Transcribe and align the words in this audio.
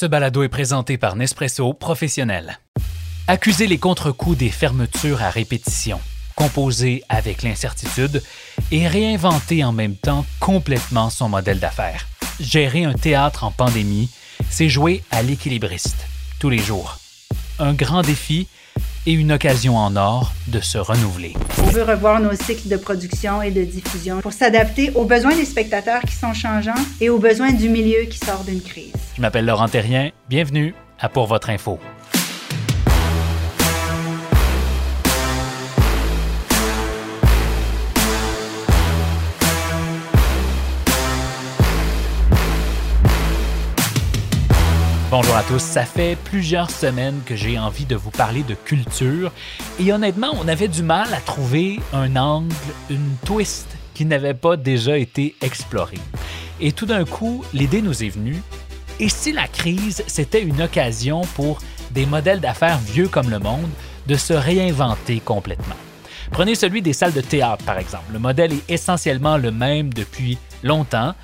Ce 0.00 0.06
balado 0.06 0.44
est 0.44 0.48
présenté 0.48 0.96
par 0.96 1.16
Nespresso 1.16 1.72
Professionnel. 1.72 2.60
Accuser 3.26 3.66
les 3.66 3.78
contre-coups 3.78 4.38
des 4.38 4.48
fermetures 4.48 5.20
à 5.22 5.28
répétition, 5.28 5.98
composer 6.36 7.02
avec 7.08 7.42
l'incertitude 7.42 8.22
et 8.70 8.86
réinventer 8.86 9.64
en 9.64 9.72
même 9.72 9.96
temps 9.96 10.24
complètement 10.38 11.10
son 11.10 11.28
modèle 11.28 11.58
d'affaires. 11.58 12.06
Gérer 12.38 12.84
un 12.84 12.92
théâtre 12.92 13.42
en 13.42 13.50
pandémie, 13.50 14.08
c'est 14.48 14.68
jouer 14.68 15.02
à 15.10 15.22
l'équilibriste 15.22 16.06
tous 16.38 16.48
les 16.48 16.58
jours. 16.58 16.98
Un 17.58 17.72
grand 17.72 18.02
défi 18.02 18.46
et 19.04 19.12
une 19.12 19.32
occasion 19.32 19.76
en 19.76 19.96
or 19.96 20.32
de 20.46 20.60
se 20.60 20.78
renouveler. 20.78 21.34
On 21.64 21.70
veut 21.70 21.82
revoir 21.82 22.20
nos 22.20 22.36
cycles 22.36 22.68
de 22.68 22.76
production 22.76 23.42
et 23.42 23.50
de 23.50 23.64
diffusion 23.64 24.20
pour 24.20 24.32
s'adapter 24.32 24.92
aux 24.92 25.06
besoins 25.06 25.34
des 25.34 25.44
spectateurs 25.44 26.02
qui 26.02 26.14
sont 26.14 26.34
changeants 26.34 26.84
et 27.00 27.08
aux 27.08 27.18
besoins 27.18 27.50
du 27.50 27.68
milieu 27.68 28.02
qui 28.02 28.18
sort 28.18 28.44
d'une 28.44 28.62
crise. 28.62 28.92
Je 29.18 29.22
m'appelle 29.22 29.46
Laurent 29.46 29.66
Terrien, 29.66 30.12
bienvenue 30.28 30.76
à 31.00 31.08
Pour 31.08 31.26
votre 31.26 31.50
info. 31.50 31.80
Bonjour 45.10 45.34
à 45.34 45.42
tous, 45.42 45.58
ça 45.58 45.82
fait 45.82 46.16
plusieurs 46.22 46.70
semaines 46.70 47.20
que 47.26 47.34
j'ai 47.34 47.58
envie 47.58 47.86
de 47.86 47.96
vous 47.96 48.12
parler 48.12 48.44
de 48.44 48.54
culture 48.54 49.32
et 49.80 49.92
honnêtement, 49.92 50.30
on 50.40 50.46
avait 50.46 50.68
du 50.68 50.84
mal 50.84 51.12
à 51.12 51.20
trouver 51.20 51.80
un 51.92 52.14
angle, 52.14 52.54
une 52.88 53.16
twist 53.26 53.66
qui 53.94 54.04
n'avait 54.04 54.34
pas 54.34 54.56
déjà 54.56 54.96
été 54.96 55.34
exploré. 55.40 55.98
Et 56.60 56.70
tout 56.70 56.86
d'un 56.86 57.04
coup, 57.04 57.44
l'idée 57.52 57.82
nous 57.82 58.04
est 58.04 58.10
venue, 58.10 58.40
et 59.00 59.08
si 59.08 59.32
la 59.32 59.46
crise, 59.46 60.02
c'était 60.06 60.42
une 60.42 60.62
occasion 60.62 61.22
pour 61.34 61.58
des 61.92 62.06
modèles 62.06 62.40
d'affaires 62.40 62.78
vieux 62.78 63.08
comme 63.08 63.30
le 63.30 63.38
monde 63.38 63.70
de 64.06 64.16
se 64.16 64.32
réinventer 64.32 65.20
complètement? 65.20 65.76
Prenez 66.30 66.54
celui 66.54 66.82
des 66.82 66.92
salles 66.92 67.12
de 67.12 67.20
théâtre, 67.20 67.64
par 67.64 67.78
exemple. 67.78 68.12
Le 68.12 68.18
modèle 68.18 68.52
est 68.52 68.70
essentiellement 68.70 69.36
le 69.36 69.50
même 69.50 69.92
depuis 69.92 70.38
longtemps. 70.62 71.14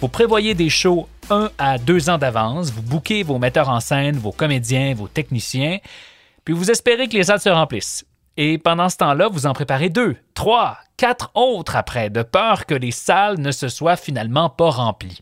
Vous 0.00 0.08
prévoyez 0.08 0.54
des 0.54 0.70
shows 0.70 1.08
un 1.30 1.50
à 1.58 1.78
deux 1.78 2.08
ans 2.10 2.18
d'avance, 2.18 2.70
vous 2.70 2.82
bouquez 2.82 3.22
vos 3.22 3.38
metteurs 3.38 3.68
en 3.68 3.80
scène, 3.80 4.16
vos 4.16 4.32
comédiens, 4.32 4.94
vos 4.94 5.08
techniciens, 5.08 5.78
puis 6.44 6.54
vous 6.54 6.70
espérez 6.70 7.08
que 7.08 7.14
les 7.14 7.24
salles 7.24 7.40
se 7.40 7.48
remplissent. 7.48 8.04
Et 8.36 8.58
pendant 8.58 8.88
ce 8.88 8.96
temps-là, 8.96 9.28
vous 9.28 9.46
en 9.46 9.52
préparez 9.52 9.90
deux, 9.90 10.16
trois, 10.34 10.78
quatre 10.96 11.30
autres 11.34 11.76
après, 11.76 12.10
de 12.10 12.22
peur 12.22 12.66
que 12.66 12.74
les 12.74 12.90
salles 12.90 13.38
ne 13.38 13.52
se 13.52 13.68
soient 13.68 13.96
finalement 13.96 14.50
pas 14.50 14.70
remplies. 14.70 15.20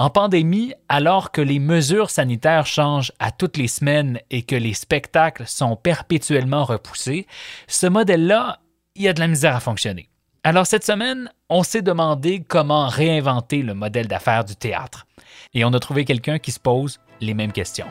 En 0.00 0.08
pandémie, 0.08 0.72
alors 0.88 1.30
que 1.30 1.42
les 1.42 1.58
mesures 1.58 2.08
sanitaires 2.08 2.64
changent 2.64 3.12
à 3.18 3.30
toutes 3.30 3.58
les 3.58 3.68
semaines 3.68 4.18
et 4.30 4.40
que 4.40 4.56
les 4.56 4.72
spectacles 4.72 5.46
sont 5.46 5.76
perpétuellement 5.76 6.64
repoussés, 6.64 7.26
ce 7.66 7.86
modèle-là, 7.86 8.60
il 8.94 9.02
y 9.02 9.08
a 9.08 9.12
de 9.12 9.20
la 9.20 9.26
misère 9.26 9.54
à 9.54 9.60
fonctionner. 9.60 10.08
Alors 10.42 10.66
cette 10.66 10.86
semaine, 10.86 11.30
on 11.50 11.62
s'est 11.62 11.82
demandé 11.82 12.40
comment 12.40 12.88
réinventer 12.88 13.60
le 13.60 13.74
modèle 13.74 14.08
d'affaires 14.08 14.46
du 14.46 14.56
théâtre. 14.56 15.06
Et 15.52 15.66
on 15.66 15.74
a 15.74 15.78
trouvé 15.78 16.06
quelqu'un 16.06 16.38
qui 16.38 16.52
se 16.52 16.60
pose 16.60 16.98
les 17.20 17.34
mêmes 17.34 17.52
questions. 17.52 17.88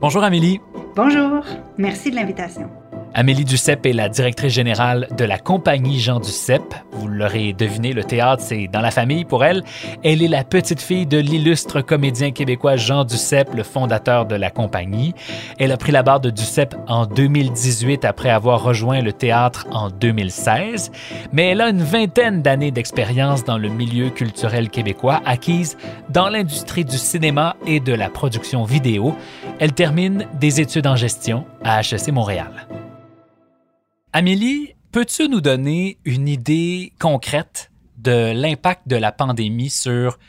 Bonjour 0.00 0.24
Amélie. 0.24 0.60
Bonjour, 0.96 1.44
merci 1.78 2.10
de 2.10 2.16
l'invitation. 2.16 2.68
Amélie 3.16 3.44
Duceppe 3.44 3.86
est 3.86 3.92
la 3.92 4.08
directrice 4.08 4.52
générale 4.52 5.06
de 5.16 5.24
la 5.24 5.38
compagnie 5.38 6.00
Jean 6.00 6.18
Duceppe. 6.18 6.74
Vous 6.90 7.06
l'aurez 7.06 7.52
deviné, 7.52 7.92
le 7.92 8.02
théâtre, 8.02 8.42
c'est 8.44 8.66
dans 8.66 8.80
la 8.80 8.90
famille 8.90 9.24
pour 9.24 9.44
elle. 9.44 9.62
Elle 10.02 10.20
est 10.20 10.28
la 10.28 10.42
petite 10.42 10.82
fille 10.82 11.06
de 11.06 11.18
l'illustre 11.18 11.80
comédien 11.80 12.32
québécois 12.32 12.74
Jean 12.74 13.04
Duceppe, 13.04 13.54
le 13.54 13.62
fondateur 13.62 14.26
de 14.26 14.34
la 14.34 14.50
compagnie. 14.50 15.14
Elle 15.60 15.70
a 15.70 15.76
pris 15.76 15.92
la 15.92 16.02
barre 16.02 16.18
de 16.18 16.30
Duceppe 16.30 16.74
en 16.88 17.06
2018 17.06 18.04
après 18.04 18.30
avoir 18.30 18.60
rejoint 18.60 19.00
le 19.00 19.12
théâtre 19.12 19.68
en 19.70 19.90
2016. 19.90 20.90
Mais 21.32 21.50
elle 21.50 21.60
a 21.60 21.68
une 21.68 21.82
vingtaine 21.82 22.42
d'années 22.42 22.72
d'expérience 22.72 23.44
dans 23.44 23.58
le 23.58 23.68
milieu 23.68 24.10
culturel 24.10 24.70
québécois, 24.70 25.22
acquise 25.24 25.76
dans 26.08 26.28
l'industrie 26.28 26.84
du 26.84 26.98
cinéma 26.98 27.54
et 27.64 27.78
de 27.78 27.92
la 27.92 28.10
production 28.10 28.64
vidéo. 28.64 29.14
Elle 29.60 29.72
termine 29.72 30.26
des 30.40 30.60
études 30.60 30.88
en 30.88 30.96
gestion 30.96 31.44
à 31.62 31.80
HEC 31.80 32.08
Montréal. 32.08 32.66
Amélie, 34.16 34.76
peux-tu 34.92 35.28
nous 35.28 35.40
donner 35.40 35.98
une 36.04 36.28
idée 36.28 36.92
concrète 37.00 37.72
de 37.98 38.32
l'impact 38.32 38.86
de 38.86 38.94
la 38.94 39.10
pandémie 39.10 39.70
sur 39.70 40.20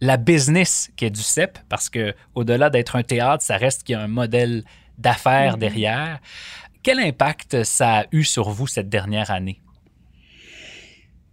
la 0.00 0.16
business 0.16 0.90
qui 0.96 1.04
est 1.04 1.10
du 1.10 1.20
CEP? 1.20 1.58
Parce 1.68 1.90
que 1.90 2.14
au-delà 2.34 2.70
d'être 2.70 2.96
un 2.96 3.02
théâtre, 3.02 3.44
ça 3.44 3.58
reste 3.58 3.82
qu'il 3.82 3.92
y 3.92 3.96
a 3.96 4.00
un 4.00 4.08
modèle 4.08 4.64
d'affaires 4.96 5.56
mm-hmm. 5.56 5.60
derrière. 5.60 6.20
Quel 6.82 6.98
impact 6.98 7.62
ça 7.62 7.98
a 7.98 8.04
eu 8.10 8.24
sur 8.24 8.48
vous 8.48 8.66
cette 8.66 8.88
dernière 8.88 9.30
année? 9.30 9.60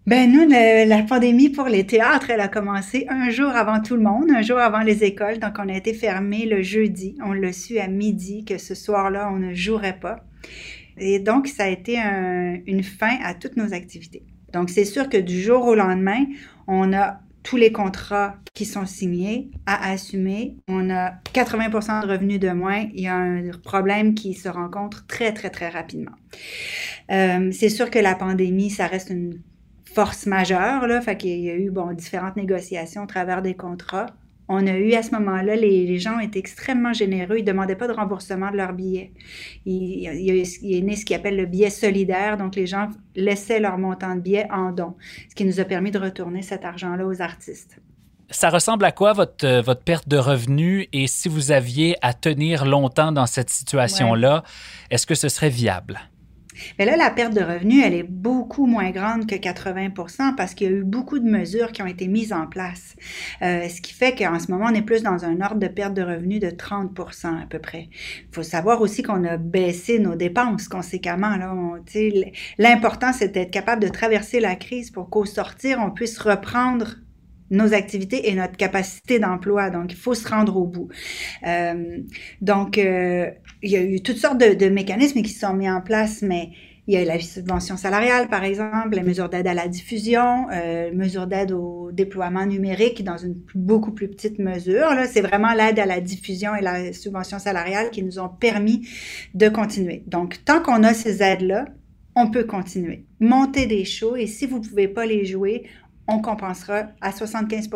Ben 0.06 0.30
nous, 0.30 0.46
la 0.46 1.04
pandémie 1.04 1.52
pour 1.52 1.68
les 1.68 1.88
théâtres, 1.88 2.32
elle 2.32 2.42
a 2.42 2.50
commencé 2.50 3.06
un 3.08 3.30
jour 3.30 3.52
avant 3.52 3.82
tout 3.82 3.96
le 3.96 4.04
monde, 4.04 4.30
un 4.30 4.42
jour 4.42 4.58
avant 4.58 4.82
les 4.82 5.06
écoles. 5.06 5.40
Donc, 5.40 5.54
on 5.58 5.70
a 5.70 5.78
été 5.78 5.94
fermé 5.94 6.48
le 6.48 6.64
jeudi. 6.64 7.16
On 7.24 7.32
l'a 7.32 7.54
su 7.54 7.80
à 7.80 7.88
midi 7.88 8.44
que 8.44 8.58
ce 8.58 8.76
soir-là, 8.76 9.30
on 9.32 9.38
ne 9.38 9.54
jouerait 9.54 10.02
pas. 10.02 10.26
Et 10.98 11.20
donc, 11.20 11.48
ça 11.48 11.66
a 11.66 11.68
été 11.68 11.98
une 12.66 12.84
fin 12.84 13.18
à 13.24 13.34
toutes 13.34 13.58
nos 13.58 13.74
activités. 13.74 14.24
Donc, 14.54 14.70
c'est 14.70 14.86
sûr 14.86 15.10
que 15.10 15.18
du 15.18 15.42
jour 15.42 15.66
au 15.66 15.76
lendemain, 15.76 16.26
on 16.68 16.94
a 16.94 17.20
tous 17.44 17.58
les 17.58 17.72
contrats 17.72 18.36
qui 18.54 18.66
sont 18.66 18.86
signés 18.86 19.52
à 19.66 19.92
assumer. 19.92 20.56
On 20.68 20.90
a 20.90 21.12
80% 21.34 22.04
de 22.04 22.12
revenus 22.12 22.40
de 22.40 22.50
moins. 22.50 22.86
Il 22.94 23.02
y 23.02 23.08
a 23.08 23.16
un 23.16 23.52
problème 23.64 24.14
qui 24.14 24.34
se 24.34 24.48
rencontre 24.48 25.06
très, 25.08 25.34
très, 25.34 25.50
très 25.50 25.70
rapidement. 25.70 26.14
Euh, 27.12 27.52
c'est 27.52 27.70
sûr 27.70 27.90
que 27.90 28.00
la 28.00 28.16
pandémie, 28.16 28.70
ça 28.70 28.88
reste 28.88 29.10
une 29.10 29.42
force 29.84 30.26
majeure, 30.26 30.88
là. 30.88 31.02
Fait 31.02 31.18
qu'il 31.18 31.40
y 31.40 31.50
a 31.50 31.56
eu, 31.56 31.72
différentes 31.96 32.38
négociations 32.38 33.04
au 33.04 33.08
travers 33.08 33.42
des 33.42 33.56
contrats 33.56 34.08
on 34.48 34.68
a 34.68 34.74
eu 34.74 34.94
à 34.94 35.04
ce 35.04 35.12
moment-là, 35.12 35.56
les, 35.56 36.00
gens 36.00 36.20
étaient 36.20 36.40
extrêmement 36.40 36.94
généreux. 36.94 37.38
Ils 37.38 37.44
ne 37.44 37.48
demandaient 37.48 37.76
pas 37.76 37.88
de 37.88 37.94
remboursement 37.94 38.52
de 38.52 38.58
leur 38.58 38.74
billet. 38.74 39.12
Il, 39.66 40.02
y 40.02 40.08
a 40.30 40.82
né 40.82 40.96
ce 40.96 41.06
qu'ils 41.06 41.16
appelle 41.16 41.38
le 41.38 41.46
billet 41.46 41.70
solidaire. 41.70 42.38
Donc, 42.38 42.56
les 42.56 42.68
gens 42.68 42.90
laissaient 43.16 43.60
leur 43.60 43.78
montant 43.78 44.16
de 44.16 44.22
billet 44.22 44.48
en 44.52 44.72
don, 44.72 44.96
ce 45.30 45.36
qui 45.36 45.46
nous 45.46 45.60
a 45.60 45.64
permis 45.64 45.92
de 45.92 46.00
retourner 46.00 46.42
cet 46.42 46.66
argent-là 46.66 47.06
aux 47.06 47.22
artistes. 47.22 47.80
Ça 48.30 48.50
ressemble 48.50 48.86
à 48.86 48.92
quoi 48.92 49.14
votre, 49.14 49.62
votre 49.62 49.84
perte 49.84 50.08
de 50.08 50.18
revenus 50.18 50.88
et 50.92 51.08
si 51.08 51.30
vous 51.30 51.52
aviez 51.52 51.96
à 52.02 52.14
tenir 52.14 52.66
longtemps 52.66 53.12
dans 53.12 53.28
cette 53.28 53.50
situation-là, 53.50 54.44
est-ce 54.90 55.06
que 55.06 55.16
ce 55.16 55.30
serait 55.30 55.50
viable? 55.50 56.00
Mais 56.78 56.86
là, 56.86 56.96
la 56.96 57.10
perte 57.10 57.34
de 57.34 57.42
revenus, 57.42 57.84
elle 57.84 57.94
est 57.94 58.04
beaucoup 58.04 58.66
moins 58.66 58.92
grande 58.92 59.28
que 59.28 59.36
80% 59.36 60.36
parce 60.36 60.54
qu'il 60.54 60.70
y 60.70 60.74
a 60.74 60.74
eu 60.74 60.84
beaucoup 60.84 61.20
de 61.20 61.30
mesures 61.30 61.72
qui 61.72 61.82
ont 61.82 61.88
été 61.88 62.08
mises 62.08 62.34
en 62.34 62.48
place. 62.48 62.96
Euh, 63.42 63.68
ce 63.70 63.82
qui 63.82 63.94
fait 63.94 64.16
qu'en 64.16 64.40
ce 64.40 64.52
moment, 64.52 64.66
on 64.70 64.74
est 64.74 64.82
plus 64.82 65.04
dans 65.04 65.26
un 65.26 65.42
ordre 65.42 65.60
de 65.60 65.68
perte 65.68 65.94
de 65.94 66.02
revenus 66.02 66.40
de 66.40 66.50
30% 66.50 67.42
à 67.42 67.46
peu 67.48 67.60
près. 67.60 67.90
Il 67.92 68.34
faut 68.34 68.44
savoir 68.44 68.82
aussi 68.82 69.04
qu'on 69.04 69.24
a 69.24 69.38
baissé 69.38 70.00
nos 70.00 70.16
dépenses 70.16 70.68
conséquemment. 70.68 71.36
L'important, 72.58 73.14
c'est 73.14 73.30
d'être 73.30 73.52
capable 73.52 73.82
de 73.82 73.90
traverser 73.90 74.40
la 74.40 74.56
crise 74.56 74.92
pour 74.92 75.10
qu'au 75.10 75.26
sortir, 75.26 75.80
on 75.82 75.92
puisse 75.92 76.18
reprendre 76.20 76.96
nos 77.50 77.74
activités 77.74 78.30
et 78.30 78.36
notre 78.36 78.58
capacité 78.58 79.20
d'emploi. 79.20 79.70
Donc, 79.70 79.92
il 79.92 79.98
faut 79.98 80.14
se 80.14 80.28
rendre 80.28 80.58
au 80.58 80.66
bout. 80.66 80.90
Euh, 81.46 82.00
donc, 82.42 82.78
euh, 82.78 83.30
il 83.62 83.72
y 83.72 83.78
a 83.78 83.82
eu 83.82 84.02
toutes 84.02 84.18
sortes 84.18 84.40
de, 84.40 84.70
mécanismes 84.70 85.22
qui 85.22 85.32
sont 85.32 85.54
mis 85.54 85.70
en 85.70 85.82
place, 85.82 86.22
mais 86.22 86.50
il 86.88 86.96
y 86.96 86.98
a 86.98 87.06
la 87.06 87.20
subvention 87.20 87.78
salariale, 87.78 88.28
par 88.28 88.44
exemple, 88.44 88.96
les 88.96 89.04
mesures 89.04 89.30
d'aide 89.30 89.48
à 89.48 89.54
la 89.54 89.70
diffusion, 89.70 90.48
euh, 90.52 90.92
mesures 90.94 91.28
d'aide 91.28 91.54
au 91.54 91.92
déploiement 91.94 92.46
numérique 92.46 93.04
dans 93.06 93.18
une 93.18 93.36
beaucoup 93.56 93.92
plus 93.92 94.10
petite 94.10 94.40
mesure. 94.40 94.90
C'est 95.10 95.22
vraiment 95.22 95.54
l'aide 95.54 95.80
à 95.80 95.86
la 95.86 96.02
diffusion 96.02 96.56
et 96.56 96.62
la 96.62 96.92
subvention 96.92 97.40
salariale 97.40 97.90
qui 97.92 98.04
nous 98.04 98.20
ont 98.20 98.28
permis 98.28 98.86
de 99.34 99.48
continuer. 99.48 100.04
Donc, 100.08 100.44
tant 100.44 100.62
qu'on 100.62 100.84
a 100.84 100.94
ces 100.94 101.24
aides-là, 101.24 101.66
on 102.16 102.30
peut 102.30 102.44
continuer. 102.44 103.06
Monter 103.20 103.66
des 103.66 103.86
shows 103.86 104.16
et 104.16 104.28
si 104.28 104.46
vous 104.46 104.60
ne 104.60 104.64
pouvez 104.64 104.88
pas 104.88 105.06
les 105.06 105.26
jouer, 105.26 105.64
on 106.08 106.20
compensera 106.20 106.84
à 107.02 107.12
75 107.12 107.70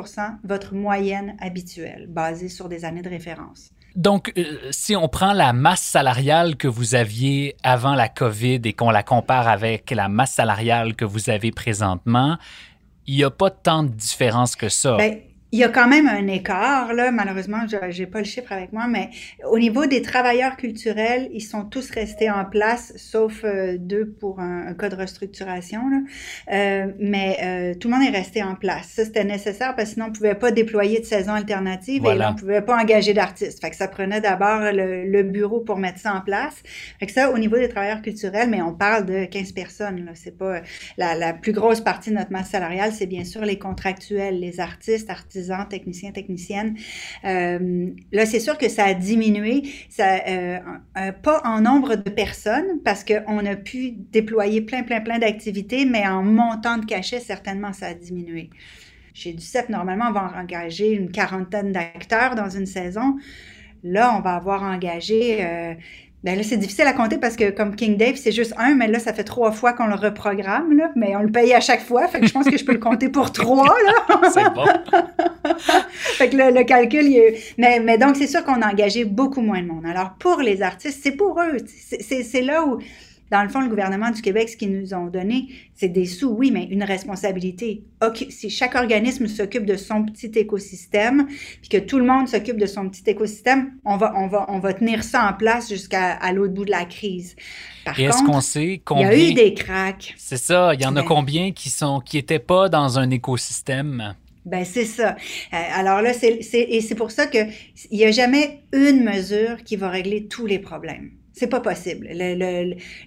votre 0.44 0.74
moyenne 0.74 1.36
habituelle, 1.40 2.08
basée 2.10 2.50
sur 2.50 2.70
des 2.70 2.86
années 2.86 3.02
de 3.02 3.10
référence. 3.10 3.72
Donc, 3.96 4.32
euh, 4.38 4.44
si 4.70 4.96
on 4.96 5.08
prend 5.08 5.34
la 5.34 5.54
masse 5.54 5.82
salariale 5.82 6.56
que 6.56 6.68
vous 6.68 6.94
aviez 6.94 7.56
avant 7.64 7.96
la 7.96 8.10
COVID 8.10 8.62
et 8.64 8.74
qu'on 8.74 8.92
la 8.92 9.02
compare 9.02 9.48
avec 9.48 9.90
la 9.92 10.08
masse 10.08 10.34
salariale 10.34 10.96
que 10.96 11.06
vous 11.06 11.30
avez 11.30 11.52
présentement, 11.52 12.38
il 13.08 13.16
n'y 13.16 13.24
a 13.24 13.32
pas 13.32 13.50
tant 13.50 13.84
de 13.84 13.90
différence 13.90 14.56
que 14.56 14.70
ça. 14.70 14.98
Ben, 14.98 15.18
il 15.54 15.60
y 15.60 15.64
a 15.64 15.70
quand 15.70 15.88
même 15.88 16.08
un 16.08 16.28
écart, 16.28 16.94
là. 16.94 17.10
Malheureusement, 17.12 17.60
je 17.68 17.78
n'ai 17.78 18.06
pas 18.06 18.20
le 18.20 18.26
chiffre 18.26 18.52
avec 18.52 18.74
moi, 18.74 18.88
mais 18.88 19.12
au 19.50 19.58
niveau 19.58 19.86
des 19.86 20.02
travailleurs 20.02 20.58
culturels, 20.58 21.30
ils 21.32 21.42
sont 21.42 21.64
tous 21.64 21.90
restés 21.90 22.30
en 22.30 22.44
place, 22.44 22.92
sauf 22.98 23.46
euh, 23.46 23.78
deux 23.80 24.06
pour 24.06 24.42
un, 24.42 24.74
cas 24.74 24.90
de 24.90 24.96
restructuration. 24.96 25.90
Là. 25.90 25.98
Euh, 26.52 26.92
mais 27.00 27.38
euh, 27.42 27.74
tout 27.76 27.88
le 27.88 27.96
monde 27.96 28.06
est 28.06 28.16
resté 28.18 28.44
en 28.44 28.56
place. 28.56 28.88
Ça, 28.88 29.06
c'était 29.06 29.24
nécessaire 29.24 29.74
parce 29.76 29.90
que 29.90 29.94
sinon, 29.94 30.08
on 30.08 30.10
ne 30.10 30.16
pouvait 30.16 30.36
pas 30.36 30.52
déployer 30.52 31.00
de 31.00 31.06
saison 31.06 31.32
alternative 31.32 32.06
et 32.06 32.10
on 32.10 32.34
ne 32.34 32.38
pouvait 32.38 32.62
pas 32.62 32.78
engager 32.78 33.14
d'artistes. 33.14 33.62
Fait 33.62 33.70
que 33.70 33.78
ça 33.78 33.88
prenait 33.88 34.20
d'abord 34.20 34.60
le, 34.74 35.24
bureau 35.24 35.62
pour 35.62 35.78
mettre 35.78 36.00
ça 36.00 36.14
en 36.14 36.22
place. 36.22 36.56
Fait 37.00 37.06
que 37.06 37.12
ça, 37.12 37.32
au 37.32 37.38
niveau 37.38 37.58
des 37.58 37.70
travailleurs 37.70 38.02
culturels, 38.02 38.50
mais 38.50 38.62
on 38.62 38.74
parle 38.74 39.06
de 39.06 39.26
15 39.26 39.54
personnes. 39.54 40.06
Là. 40.06 40.12
C'est 40.14 40.38
pas 40.38 40.62
la, 40.98 41.16
la 41.16 41.34
plus 41.34 41.54
grosse 41.54 41.80
partie 41.80 42.10
de 42.10 42.16
notre 42.16 42.32
masse 42.32 42.50
salariale, 42.50 42.92
c'est 42.92 43.08
bien 43.08 43.24
sûr 43.24 43.42
les 43.42 43.58
contractuels, 43.58 44.40
les 44.40 44.60
artistes, 44.60 45.10
artistes 45.10 45.37
techniciens, 45.70 46.12
techniciennes. 46.12 46.76
Euh, 47.26 47.90
là, 48.12 48.26
c'est 48.26 48.40
sûr 48.40 48.58
que 48.58 48.70
ça 48.70 48.86
a 48.86 48.94
diminué, 48.94 49.64
ça, 49.90 50.20
euh, 50.28 50.60
pas 51.24 51.42
en 51.46 51.62
nombre 51.62 51.96
de 51.96 52.10
personnes, 52.10 52.82
parce 52.84 53.04
qu'on 53.04 53.46
a 53.46 53.56
pu 53.56 53.92
déployer 53.92 54.62
plein, 54.62 54.84
plein, 54.84 55.02
plein 55.02 55.20
d'activités, 55.20 55.86
mais 55.86 56.08
en 56.08 56.24
montant 56.24 56.78
de 56.78 56.86
cachet, 56.86 57.20
certainement, 57.20 57.74
ça 57.74 57.88
a 57.88 57.94
diminué. 57.94 58.50
Chez 59.14 59.34
Duceppe, 59.34 59.70
normalement, 59.70 60.06
on 60.10 60.14
va 60.14 60.34
engager 60.40 60.92
une 60.92 61.10
quarantaine 61.10 61.72
d'acteurs 61.72 62.36
dans 62.36 62.50
une 62.50 62.68
saison. 62.68 63.16
Là, 63.84 64.16
on 64.18 64.22
va 64.22 64.36
avoir 64.36 64.64
engagé 64.64 65.44
euh, 65.44 65.74
ben 66.28 66.36
là, 66.36 66.44
c'est 66.44 66.58
difficile 66.58 66.84
à 66.88 66.92
compter 66.92 67.18
parce 67.18 67.38
que 67.38 67.52
comme 67.52 67.74
King 67.74 67.96
Dave, 67.96 68.18
c'est 68.18 68.34
juste 68.34 68.54
un, 68.58 68.76
mais 68.76 68.90
là, 68.90 69.00
ça 69.00 69.14
fait 69.14 69.24
trois 69.24 69.54
fois 69.54 69.72
qu'on 69.72 69.88
le 69.88 69.96
reprogramme, 69.96 70.76
là, 70.76 70.92
mais 70.94 71.16
on 71.16 71.22
le 71.22 71.32
paye 71.32 71.54
à 71.54 71.62
chaque 71.62 71.80
fois. 71.80 72.06
Fait 72.10 72.20
que 72.20 72.28
je 72.28 72.34
pense 72.34 72.50
que 72.50 72.58
je 72.58 72.66
peux 72.66 72.74
le 72.74 72.80
compter 72.80 73.08
pour 73.08 73.32
trois, 73.32 73.66
là. 73.66 74.30
c'est 74.34 74.54
bon. 74.54 74.66
fait 76.18 76.28
que 76.28 76.36
le, 76.36 76.64
calcul, 76.66 77.04
il 77.04 77.18
est... 77.18 77.54
mais, 77.58 77.80
mais 77.80 77.98
donc, 77.98 78.18
c'est 78.18 78.28
sûr 78.28 78.44
qu'on 78.44 78.62
a 78.62 78.70
engagé 78.70 79.06
beaucoup 79.06 79.40
moins 79.40 79.62
de 79.62 79.68
monde. 79.68 79.86
Alors, 79.86 80.16
pour 80.20 80.42
les 80.42 80.62
artistes, 80.62 81.00
c'est 81.02 81.14
pour 81.14 81.40
eux. 81.42 81.60
C'est 82.02 82.42
là 82.42 82.66
où 82.66 82.80
dans 83.32 83.44
le 83.44 83.50
fond, 83.50 83.62
le 83.62 83.68
gouvernement 83.68 84.12
du 84.12 84.22
Québec, 84.22 84.50
ce 84.50 84.58
qu'ils 84.58 84.72
nous 84.72 84.94
ont 84.94 85.08
donné, 85.08 85.48
c'est 85.76 85.90
des 85.90 86.06
sous, 86.06 86.30
oui, 86.30 86.52
mais 86.52 86.66
une 86.66 86.84
responsabilité. 86.84 87.84
Si 88.30 88.50
chaque 88.50 88.76
organisme 88.76 89.28
s'occupe 89.28 89.66
de 89.66 89.76
son 89.76 90.04
petit 90.06 90.32
écosystème, 90.36 91.28
puis 91.62 91.70
que 91.70 91.78
tout 91.78 92.00
le 92.00 92.06
monde 92.06 92.28
s'occupe 92.28 92.58
de 92.58 92.66
son 92.66 92.90
petit 92.90 93.04
écosystème, 93.08 93.74
on 93.86 93.98
va, 93.98 94.14
on 94.16 94.28
va, 94.28 94.46
on 94.50 94.60
va 94.60 94.74
tenir 94.74 95.04
ça 95.04 95.28
en 95.30 95.34
place 95.34 95.70
jusqu'à 95.70 96.20
l'autre 96.32 96.54
bout 96.54 96.66
de 96.66 96.72
la 96.72 96.86
crise. 96.86 97.36
Par 97.86 98.00
Et 98.00 98.04
est-ce 98.04 98.24
qu'on 98.24 98.42
sait 98.42 98.82
combien... 98.84 99.12
Il 99.12 99.20
y 99.20 99.26
a 99.26 99.32
eu 99.32 99.34
des 99.34 99.54
cracks. 99.54 100.14
C'est 100.18 100.38
ça. 100.38 100.74
Il 100.74 100.82
y 100.82 100.86
en 100.86 100.96
a 100.96 101.04
combien 101.04 101.52
qui 101.52 101.70
sont 101.70 102.00
qui 102.00 102.18
n'étaient 102.18 102.40
pas 102.40 102.70
dans 102.70 103.00
un 103.00 103.10
écosystème? 103.10 104.16
Ben 104.46 104.64
c'est 104.64 104.86
ça. 104.86 105.18
Euh, 105.54 105.58
alors 105.76 106.02
là, 106.02 106.14
c'est, 106.14 106.40
et 106.54 106.80
c'est 106.80 106.96
pour 106.96 107.12
ça 107.12 107.28
qu'il 107.28 107.50
n'y 107.92 108.06
a 108.06 108.12
jamais 108.12 108.62
une 108.72 109.04
mesure 109.04 109.58
qui 109.66 109.76
va 109.76 109.90
régler 109.90 110.28
tous 110.28 110.46
les 110.46 110.60
problèmes. 110.60 111.12
C'est 111.38 111.48
pas 111.48 111.60
possible. 111.60 112.08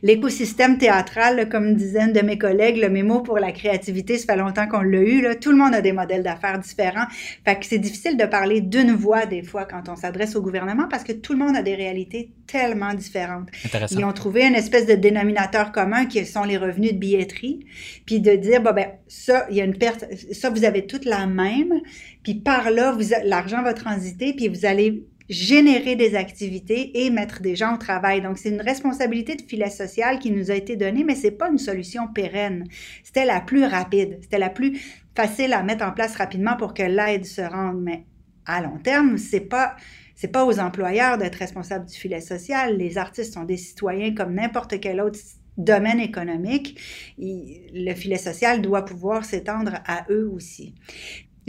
L'écosystème 0.02 0.78
théâtral, 0.78 1.48
comme 1.48 1.74
disaient 1.74 2.02
une 2.02 2.12
de 2.12 2.20
mes 2.20 2.38
collègues, 2.38 2.76
le 2.76 2.88
mémo 2.88 3.22
pour 3.22 3.40
la 3.40 3.50
créativité, 3.50 4.18
ça 4.18 4.32
fait 4.32 4.38
longtemps 4.38 4.68
qu'on 4.68 4.82
l'a 4.82 5.00
eu. 5.00 5.20
Là. 5.20 5.34
Tout 5.34 5.50
le 5.50 5.56
monde 5.56 5.74
a 5.74 5.80
des 5.80 5.90
modèles 5.90 6.22
d'affaires 6.22 6.60
différents. 6.60 7.06
Fait 7.44 7.58
que 7.58 7.66
c'est 7.66 7.78
difficile 7.78 8.16
de 8.16 8.24
parler 8.26 8.60
d'une 8.60 8.92
voix 8.92 9.26
des 9.26 9.42
fois 9.42 9.64
quand 9.64 9.88
on 9.88 9.96
s'adresse 9.96 10.36
au 10.36 10.42
gouvernement 10.42 10.86
parce 10.88 11.02
que 11.02 11.10
tout 11.10 11.32
le 11.32 11.40
monde 11.40 11.56
a 11.56 11.62
des 11.62 11.74
réalités 11.74 12.30
tellement 12.46 12.94
différentes. 12.94 13.48
Ils 13.90 14.04
ont 14.04 14.12
trouvé 14.12 14.46
une 14.46 14.54
espèce 14.54 14.86
de 14.86 14.94
dénominateur 14.94 15.72
commun 15.72 16.06
qui 16.06 16.24
sont 16.24 16.44
les 16.44 16.56
revenus 16.56 16.92
de 16.92 16.98
billetterie, 16.98 17.66
puis 18.06 18.20
de 18.20 18.36
dire 18.36 18.62
bon 18.62 18.72
ben 18.72 18.86
ça 19.08 19.46
il 19.50 19.56
y 19.56 19.60
a 19.60 19.64
une 19.64 19.76
perte, 19.76 20.04
ça 20.32 20.50
vous 20.50 20.64
avez 20.64 20.86
toute 20.86 21.04
la 21.04 21.26
même, 21.26 21.80
puis 22.22 22.34
par 22.34 22.70
là 22.70 22.92
vous 22.92 23.12
l'argent 23.24 23.62
va 23.62 23.74
transiter, 23.74 24.34
puis 24.34 24.48
vous 24.48 24.66
allez 24.66 25.04
générer 25.30 25.94
des 25.94 26.16
activités 26.16 27.04
et 27.04 27.10
mettre 27.10 27.40
des 27.40 27.54
gens 27.54 27.76
au 27.76 27.78
travail. 27.78 28.20
Donc, 28.20 28.36
c'est 28.36 28.50
une 28.50 28.60
responsabilité 28.60 29.36
de 29.36 29.42
filet 29.42 29.70
social 29.70 30.18
qui 30.18 30.32
nous 30.32 30.50
a 30.50 30.54
été 30.54 30.76
donnée, 30.76 31.04
mais 31.04 31.14
c'est 31.14 31.30
pas 31.30 31.48
une 31.48 31.58
solution 31.58 32.08
pérenne. 32.08 32.64
C'était 33.04 33.24
la 33.24 33.40
plus 33.40 33.64
rapide, 33.64 34.18
c'était 34.20 34.38
la 34.38 34.50
plus 34.50 34.80
facile 35.14 35.52
à 35.52 35.62
mettre 35.62 35.84
en 35.84 35.92
place 35.92 36.16
rapidement 36.16 36.56
pour 36.56 36.74
que 36.74 36.82
l'aide 36.82 37.24
se 37.24 37.42
rende. 37.42 37.80
Mais 37.80 38.04
à 38.44 38.60
long 38.60 38.78
terme, 38.78 39.16
c'est 39.16 39.40
pas 39.40 39.76
c'est 40.16 40.28
pas 40.28 40.44
aux 40.44 40.58
employeurs 40.58 41.16
d'être 41.16 41.36
responsables 41.36 41.86
du 41.86 41.96
filet 41.96 42.20
social. 42.20 42.76
Les 42.76 42.98
artistes 42.98 43.32
sont 43.32 43.44
des 43.44 43.56
citoyens 43.56 44.14
comme 44.14 44.34
n'importe 44.34 44.78
quel 44.78 45.00
autre 45.00 45.18
domaine 45.56 46.00
économique. 46.00 46.78
le 47.18 47.94
filet 47.94 48.18
social 48.18 48.60
doit 48.60 48.84
pouvoir 48.84 49.24
s'étendre 49.24 49.78
à 49.86 50.04
eux 50.10 50.28
aussi. 50.30 50.74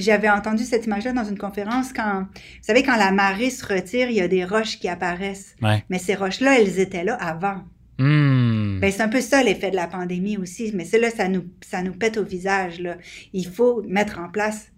J'avais 0.02 0.30
entendu 0.30 0.64
cette 0.64 0.86
image-là 0.86 1.14
dans 1.14 1.24
une 1.24 1.38
conférence 1.38 1.94
quand, 1.94 2.22
vous 2.34 2.64
savez, 2.64 2.84
quand 2.84 2.98
la 2.98 3.12
marée 3.12 3.50
se 3.50 3.66
retire, 3.66 4.10
il 4.10 4.16
y 4.16 4.22
a 4.22 4.28
des 4.28 4.44
roches 4.44 4.80
qui 4.80 4.88
apparaissent. 4.88 5.56
Mais 5.90 6.00
ces 6.00 6.16
roches-là, 6.16 6.60
elles 6.60 6.80
étaient 6.80 7.04
là 7.04 7.16
avant. 7.16 7.64
Hmm. 8.00 8.80
Ben, 8.80 8.92
c'est 8.92 9.04
un 9.04 9.10
peu 9.10 9.22
ça 9.22 9.44
l'effet 9.44 9.70
de 9.70 9.76
la 9.76 9.86
pandémie 9.86 10.38
aussi. 10.38 10.72
Mais 10.74 10.86
cela, 10.86 11.12
ça 11.12 11.28
nous, 11.28 11.46
ça 11.62 11.84
nous 11.84 11.94
pète 11.94 12.18
au 12.18 12.24
visage. 12.24 12.80
Là. 12.80 12.98
Il 13.32 13.48
faut 13.48 13.84
mettre 13.84 14.20
en 14.20 14.30
place 14.30 14.71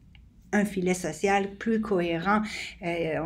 un 0.53 0.65
filet 0.65 0.93
social 0.93 1.49
plus 1.59 1.81
cohérent. 1.81 2.41
Euh, 2.85 3.19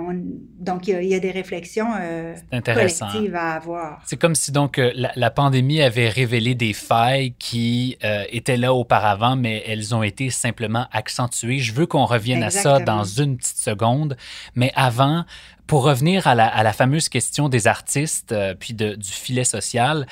donc, 0.59 0.87
il 0.87 1.03
y, 1.03 1.13
a 1.13 1.19
des 1.19 1.31
réflexions 1.31 1.89
euh, 1.99 2.35
collectives 2.63 3.35
à 3.35 3.53
avoir. 3.53 4.01
C'est 4.05 4.17
comme 4.17 4.35
si 4.35 4.51
donc 4.51 4.79
euh, 4.79 4.91
la, 5.15 5.31
pandémie 5.31 5.81
avait 5.81 6.09
révélé 6.09 6.55
des 6.55 6.73
failles 6.73 7.33
qui 7.37 7.97
étaient 8.31 8.57
là 8.57 8.73
auparavant, 8.73 9.35
mais 9.35 9.63
elles 9.67 9.93
ont 9.93 10.03
été 10.03 10.29
simplement 10.29 10.87
accentuées. 10.91 11.59
Je 11.59 11.73
veux 11.73 11.85
qu'on 11.85 12.05
revienne 12.05 12.43
à 12.43 12.49
ça 12.49 12.79
dans 12.79 13.03
une 13.03 13.37
petite 13.37 13.57
seconde, 13.57 14.17
mais 14.55 14.71
avant, 14.75 15.25
pour 15.67 15.83
revenir 15.83 16.27
à 16.27 16.33
la, 16.35 16.73
fameuse 16.73 17.09
question 17.09 17.49
des 17.49 17.67
artistes 17.67 18.31
euh, 18.31 18.55
puis 18.57 18.73
du 18.73 18.95
filet 19.01 19.43
social, 19.43 20.07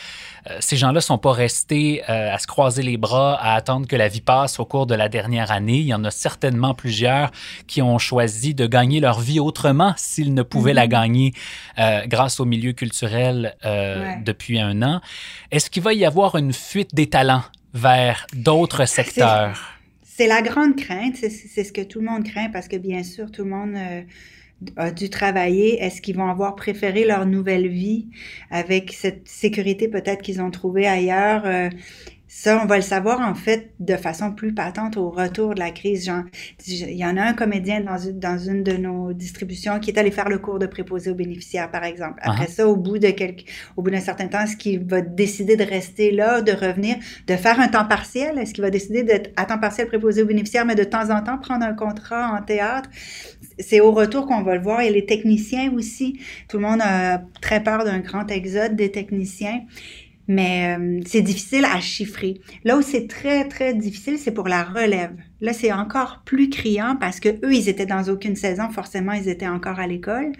euh, 0.49 0.57
ces 0.59 0.75
gens-là 0.75 0.99
sont 0.99 1.17
pas 1.17 1.31
restés 1.31 2.03
euh, 2.09 2.33
à 2.33 2.37
se 2.39 2.45
croiser 2.45 2.83
les 2.83 2.97
bras, 2.97 3.35
à 3.35 3.55
attendre 3.55 3.87
que 3.87 3.95
la 3.95 4.09
vie 4.09 4.21
passe 4.21 4.59
au 4.59 4.65
cours 4.65 4.85
de 4.85 4.95
la 4.95 5.07
dernière 5.07 5.51
année. 5.51 5.77
Il 5.77 5.85
y 5.85 5.93
en 5.93 6.03
a 6.03 6.11
certainement 6.11 6.73
plusieurs 6.73 7.31
qui 7.67 7.81
ont 7.81 7.97
choisi 7.97 8.53
de 8.53 8.67
gagner 8.67 8.99
leur 8.99 9.21
vie 9.21 9.39
autrement 9.39 9.93
s'ils 9.95 10.33
ne 10.33 10.43
pouvaient 10.43 10.73
la 10.73 10.87
mm-hmm. 10.87 10.89
gagner 10.89 11.33
grâce 12.07 12.39
au 12.39 12.45
milieu 12.45 12.73
culturel 12.73 13.55
depuis 14.23 14.59
un 14.59 14.81
an. 14.81 15.01
Est-ce 15.51 15.69
qu'il 15.69 15.83
va 15.83 15.93
y 15.93 16.05
avoir 16.05 16.35
une 16.35 16.53
fuite 16.53 16.93
des 16.93 17.07
talents 17.07 17.43
vers 17.73 18.27
d'autres 18.33 18.85
secteurs? 18.85 19.77
C'est 20.03 20.27
la 20.27 20.41
grande 20.41 20.75
crainte, 20.75 21.15
c'est 21.15 21.63
ce 21.63 21.71
que 21.71 21.81
tout 21.81 21.99
le 21.99 22.05
monde 22.05 22.23
craint 22.23 22.49
parce 22.51 22.67
que 22.67 22.77
bien 22.77 23.03
sûr, 23.03 23.31
tout 23.31 23.43
le 23.43 23.49
monde 23.49 23.77
a 24.77 24.91
dû 24.91 25.09
travailler, 25.09 25.81
est-ce 25.83 26.01
qu'ils 26.01 26.15
vont 26.15 26.29
avoir 26.29 26.55
préféré 26.55 27.05
leur 27.05 27.25
nouvelle 27.25 27.67
vie 27.67 28.07
avec 28.49 28.93
cette 28.93 29.27
sécurité 29.27 29.87
peut-être 29.87 30.21
qu'ils 30.21 30.41
ont 30.41 30.51
trouvée 30.51 30.87
ailleurs? 30.87 31.45
Euh, 31.45 31.69
ça, 32.37 32.59
on 32.61 32.65
va 32.65 32.75
le 32.75 32.81
savoir 32.81 33.21
en 33.21 33.33
fait 33.33 33.71
de 33.79 33.95
façon 33.95 34.33
plus 34.33 34.53
patente 34.53 34.97
au 34.97 35.09
retour 35.09 35.55
de 35.55 35.59
la 35.59 35.71
crise. 35.71 36.05
Genre, 36.05 36.23
il 36.67 36.91
y 36.91 37.05
en 37.05 37.15
a 37.15 37.23
un 37.23 37.33
comédien 37.33 37.79
dans 37.79 37.97
une, 37.97 38.19
dans 38.19 38.37
une 38.37 38.61
de 38.61 38.73
nos 38.73 39.13
distributions 39.13 39.79
qui 39.79 39.89
est 39.91 39.97
allé 39.97 40.11
faire 40.11 40.27
le 40.27 40.37
cours 40.37 40.59
de 40.59 40.65
préposé 40.65 41.09
aux 41.09 41.15
bénéficiaires, 41.15 41.71
par 41.71 41.85
exemple. 41.85 42.19
Après 42.21 42.43
uh-huh. 42.43 42.51
ça, 42.51 42.67
au 42.67 42.75
bout 42.75 42.99
de 42.99 43.09
quelques, 43.11 43.45
au 43.77 43.81
bout 43.81 43.89
d'un 43.89 44.01
certain 44.01 44.27
temps, 44.27 44.41
est-ce 44.41 44.57
qu'il 44.57 44.83
va 44.85 44.99
décider 44.99 45.55
de 45.55 45.63
rester 45.63 46.11
là, 46.11 46.41
de 46.41 46.51
revenir, 46.51 46.97
de 47.25 47.35
faire 47.37 47.57
un 47.57 47.69
temps 47.69 47.85
partiel? 47.85 48.37
Est-ce 48.37 48.53
qu'il 48.53 48.65
va 48.65 48.69
décider 48.69 49.03
d'être 49.03 49.31
à 49.37 49.45
temps 49.45 49.57
partiel 49.57 49.87
préposé 49.87 50.21
aux 50.21 50.27
bénéficiaires, 50.27 50.65
mais 50.65 50.75
de 50.75 50.83
temps 50.83 51.09
en 51.11 51.23
temps 51.23 51.37
prendre 51.37 51.65
un 51.65 51.73
contrat 51.73 52.37
en 52.37 52.41
théâtre? 52.41 52.89
C'est 53.59 53.79
au 53.79 53.93
retour 53.93 54.27
qu'on 54.27 54.43
va 54.43 54.55
le 54.55 54.61
voir. 54.61 54.81
Et 54.81 54.89
les 54.89 55.05
techniciens 55.05 55.71
aussi. 55.71 56.19
Tout 56.49 56.57
le 56.57 56.63
monde 56.63 56.81
a 56.83 57.21
très 57.39 57.63
peur 57.63 57.85
d'un 57.85 57.99
grand 57.99 58.29
exode 58.29 58.75
des 58.75 58.91
techniciens 58.91 59.61
mais 60.27 60.77
euh, 60.77 61.01
c'est 61.05 61.21
difficile 61.21 61.65
à 61.65 61.79
chiffrer. 61.79 62.41
Là 62.63 62.77
où 62.77 62.81
c'est 62.81 63.07
très, 63.07 63.47
très 63.47 63.73
difficile, 63.73 64.17
c'est 64.17 64.31
pour 64.31 64.47
la 64.47 64.63
relève. 64.63 65.15
Là, 65.41 65.51
c'est 65.51 65.71
encore 65.71 66.21
plus 66.23 66.49
criant 66.49 66.95
parce 66.99 67.19
que 67.19 67.29
eux, 67.29 67.53
ils 67.53 67.67
étaient 67.67 67.85
dans 67.85 68.03
aucune 68.09 68.37
saison, 68.37 68.69
forcément, 68.69 69.11
ils 69.11 69.27
étaient 69.27 69.47
encore 69.47 69.79
à 69.79 69.87
l'école. 69.87 70.31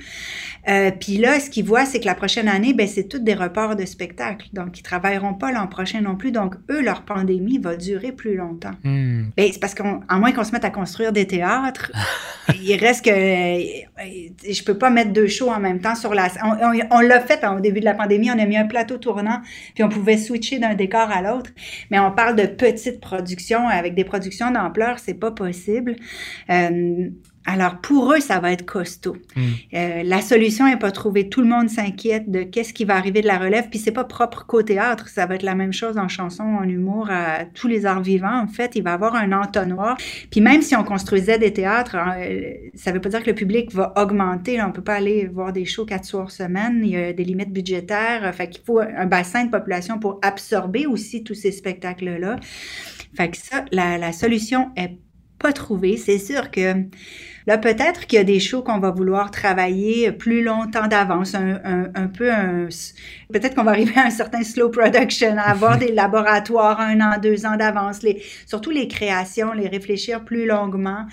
Euh, 0.70 0.92
puis 0.92 1.18
là, 1.18 1.40
ce 1.40 1.50
qu'ils 1.50 1.66
voient, 1.66 1.86
c'est 1.86 2.00
que 2.00 2.06
la 2.06 2.16
prochaine 2.16 2.48
année, 2.48 2.74
ben, 2.74 2.88
c'est 2.88 3.10
toutes 3.10 3.26
des 3.26 3.34
reports 3.34 3.76
de 3.76 3.86
spectacles. 3.86 4.48
Donc, 4.54 4.80
ils 4.80 4.84
travailleront 4.84 5.34
pas 5.34 5.52
l'an 5.52 5.68
prochain 5.68 6.00
non 6.00 6.16
plus. 6.16 6.32
Donc, 6.32 6.56
eux, 6.70 6.82
leur 6.82 7.02
pandémie 7.02 7.58
va 7.58 7.76
durer 7.76 8.14
plus 8.14 8.36
longtemps. 8.36 8.76
Hmm. 8.84 9.26
Ben, 9.36 9.50
c'est 9.52 9.60
parce 9.60 9.74
qu'à 9.74 9.84
moins 10.12 10.32
qu'on 10.32 10.46
se 10.46 10.54
mette 10.54 10.66
à 10.66 10.70
construire 10.70 11.12
des 11.12 11.28
théâtres, 11.28 11.92
il 12.62 12.78
reste 12.78 13.04
que 13.04 13.12
je 13.12 14.64
peux 14.64 14.78
pas 14.78 14.90
mettre 14.90 15.12
deux 15.12 15.28
shows 15.28 15.50
en 15.50 15.60
même 15.60 15.82
temps 15.82 15.96
sur 15.96 16.14
la. 16.14 16.30
On, 16.44 16.72
on, 16.92 17.00
l'a 17.02 17.20
fait 17.20 17.44
hein, 17.44 17.58
au 17.58 17.60
début 17.60 17.82
de 17.82 17.86
la 17.86 17.96
pandémie. 17.96 18.32
On 18.32 18.40
a 18.40 18.46
mis 18.46 18.58
un 18.58 18.66
plateau 18.66 18.98
tournant, 18.98 19.42
puis 19.74 19.84
on 19.84 19.90
pouvait 19.90 20.18
switcher 20.18 20.60
d'un 20.60 20.74
décor 20.74 21.12
à 21.12 21.22
l'autre. 21.22 21.52
Mais 21.92 22.00
on 22.00 22.12
parle 22.12 22.38
de 22.38 22.46
petites 22.46 23.02
productions 23.02 23.68
avec 23.68 23.94
des 23.94 24.06
productions 24.06 24.52
d'ampleur 24.52 24.85
c'est 24.98 25.16
pas 25.16 25.32
possible. 25.32 25.96
Euh, 26.50 27.10
alors, 27.48 27.80
pour 27.80 28.12
eux, 28.12 28.20
ça 28.20 28.40
va 28.40 28.52
être 28.52 28.66
costaud. 28.66 29.18
Hmm. 29.36 29.42
Euh, 29.76 30.04
la 30.04 30.22
solution 30.22 30.66
n'est 30.66 30.80
pas 30.80 30.92
trouvée. 30.92 31.30
Tout 31.30 31.42
le 31.42 31.48
monde 31.48 31.70
s'inquiète 31.70 32.30
de 32.30 32.42
qu'est-ce 32.42 32.74
qui 32.74 32.86
va 32.86 32.96
arriver 32.96 33.22
de 33.22 33.28
la 33.28 33.38
relève. 33.38 33.70
Puis, 33.70 33.78
c'est 33.78 33.92
pas 33.92 34.04
propre 34.04 34.46
qu'au 34.48 34.64
théâtre. 34.64 35.10
Ça 35.10 35.28
va 35.28 35.36
être 35.36 35.44
la 35.44 35.54
même 35.54 35.72
chose 35.72 35.98
en 35.98 36.08
chanson, 36.08 36.44
en 36.44 36.64
humour, 36.64 37.10
à 37.12 37.46
tous 37.46 37.68
les 37.68 37.86
arts 37.86 38.02
vivants. 38.02 38.42
En 38.42 38.48
fait, 38.48 38.76
il 38.76 38.84
va 38.84 38.92
y 38.92 38.94
avoir 38.94 39.14
un 39.16 39.32
entonnoir. 39.32 39.96
Puis, 40.32 40.42
même 40.42 40.64
si 40.64 40.76
on 40.76 40.84
construisait 40.84 41.38
des 41.38 41.54
théâtres, 41.54 41.96
euh, 42.18 42.54
ça 42.74 42.92
veut 42.92 43.02
pas 43.02 43.10
dire 43.10 43.22
que 43.22 43.30
le 43.30 43.36
public 43.36 43.72
va 43.74 43.94
augmenter. 43.96 44.58
Là, 44.58 44.68
on 44.68 44.72
peut 44.72 44.84
pas 44.84 44.96
aller 44.96 45.28
voir 45.28 45.54
des 45.54 45.66
shows 45.66 45.86
quatre 45.86 46.06
soirs 46.06 46.32
semaine. 46.32 46.82
Il 46.84 46.90
y 46.90 46.98
a 46.98 47.14
des 47.14 47.24
limites 47.24 47.54
budgétaires. 47.54 48.34
Fait 48.34 48.50
qu'il 48.50 48.64
faut 48.64 48.80
un 48.80 49.06
bassin 49.06 49.46
de 49.46 49.52
population 49.52 50.00
pour 50.00 50.20
absorber 50.24 50.88
aussi 50.88 51.24
tous 51.24 51.36
ces 51.36 51.52
spectacles-là. 51.52 52.38
Fait 53.16 53.30
que 53.32 53.38
ça, 53.38 53.66
la, 53.72 53.98
la 53.98 54.12
solution 54.12 54.72
est 54.76 54.98
pas 55.40 55.54
trouvée. 55.54 55.98
C'est 55.98 56.20
sûr 56.20 56.52
que 56.52 56.86
Là, 57.48 57.60
peut-être 57.60 58.08
qu'il 58.08 58.18
y 58.18 58.20
a 58.20 58.24
des 58.24 58.40
shows 58.40 58.64
qu'on 58.64 58.80
va 58.80 58.90
vouloir 58.90 59.30
travailler 59.30 60.12
plus 60.12 60.44
longtemps 60.44 60.88
d'avance, 60.88 61.36
un, 61.36 61.62
un, 61.64 61.92
un, 61.94 62.08
peu 62.08 62.32
un... 62.32 62.68
Peut-être 63.32 63.54
qu'on 63.54 63.64
va 63.64 63.72
arriver 63.72 63.94
à 63.96 64.06
un 64.06 64.10
certain 64.10 64.44
slow 64.44 64.70
production, 64.70 65.38
à 65.38 65.52
avoir 65.52 65.78
des 65.80 65.92
laboratoires 65.92 66.80
un 66.80 67.00
an, 67.02 67.20
deux 67.22 67.46
ans 67.46 67.56
d'avance, 67.56 68.02
les, 68.02 68.24
surtout 68.48 68.72
les 68.72 68.88
créations, 68.88 69.54
les 69.54 69.68
réfléchir 69.68 70.26
plus 70.26 70.48
longuement. 70.48 71.06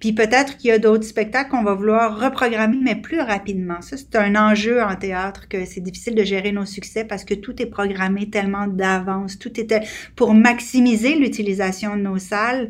Puis 0.00 0.12
peut-être 0.12 0.56
qu'il 0.56 0.70
y 0.70 0.72
a 0.72 0.78
d'autres 0.78 1.04
spectacles 1.04 1.50
qu'on 1.50 1.62
va 1.62 1.74
vouloir 1.74 2.20
reprogrammer, 2.20 2.78
mais 2.82 2.96
plus 2.96 3.20
rapidement. 3.20 3.80
Ça, 3.80 3.96
c'est 3.96 4.16
un 4.16 4.36
enjeu 4.36 4.82
en 4.82 4.94
théâtre 4.94 5.48
que 5.48 5.64
c'est 5.64 5.80
difficile 5.80 6.14
de 6.14 6.24
gérer 6.24 6.52
nos 6.52 6.66
succès 6.66 7.04
parce 7.04 7.24
que 7.24 7.34
tout 7.34 7.60
est 7.60 7.66
programmé 7.66 8.30
tellement 8.30 8.66
d'avance. 8.66 9.38
Tout 9.38 9.58
était 9.60 9.82
pour 10.14 10.34
maximiser 10.34 11.16
l'utilisation 11.16 11.96
de 11.96 12.02
nos 12.02 12.18
salles. 12.18 12.68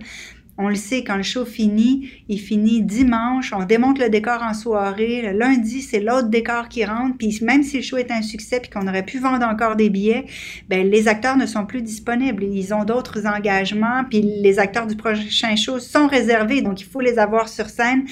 On 0.61 0.69
le 0.69 0.75
sait, 0.75 1.05
quand 1.05 1.17
le 1.17 1.23
show 1.23 1.45
finit, 1.45 2.11
il 2.29 2.41
finit 2.41 2.83
dimanche, 2.83 3.53
on 3.53 3.65
démonte 3.65 4.01
le 4.01 4.09
décor 4.11 4.43
en 4.43 4.55
soirée, 4.55 5.23
le 5.23 5.39
lundi, 5.39 5.83
c'est 5.83 6.01
l'autre 6.01 6.29
décor 6.29 6.69
qui 6.69 6.85
rentre, 6.85 7.17
puis 7.17 7.39
même 7.43 7.63
si 7.63 7.77
le 7.77 7.83
show 7.83 7.97
est 7.97 8.11
un 8.11 8.23
succès 8.23 8.59
puis 8.59 8.69
qu'on 8.69 8.89
aurait 8.89 9.05
pu 9.05 9.21
vendre 9.21 9.47
encore 9.47 9.77
des 9.77 9.89
billets, 9.89 10.27
ben 10.69 10.91
les 10.91 11.07
acteurs 11.07 11.37
ne 11.37 11.47
sont 11.47 11.65
plus 11.65 11.81
disponibles, 11.81 12.43
ils 12.43 12.75
ont 12.75 12.83
d'autres 12.83 13.25
engagements, 13.25 14.03
puis 14.11 14.21
les 14.21 14.59
acteurs 14.59 14.89
du 14.89 14.97
prochain 14.97 15.55
show 15.55 15.79
sont 15.79 16.09
réservés, 16.09 16.61
donc 16.61 16.81
il 16.81 16.87
faut 16.87 17.01
les 17.01 17.21
avoir 17.21 17.49
sur 17.49 17.69
scène. 17.69 18.05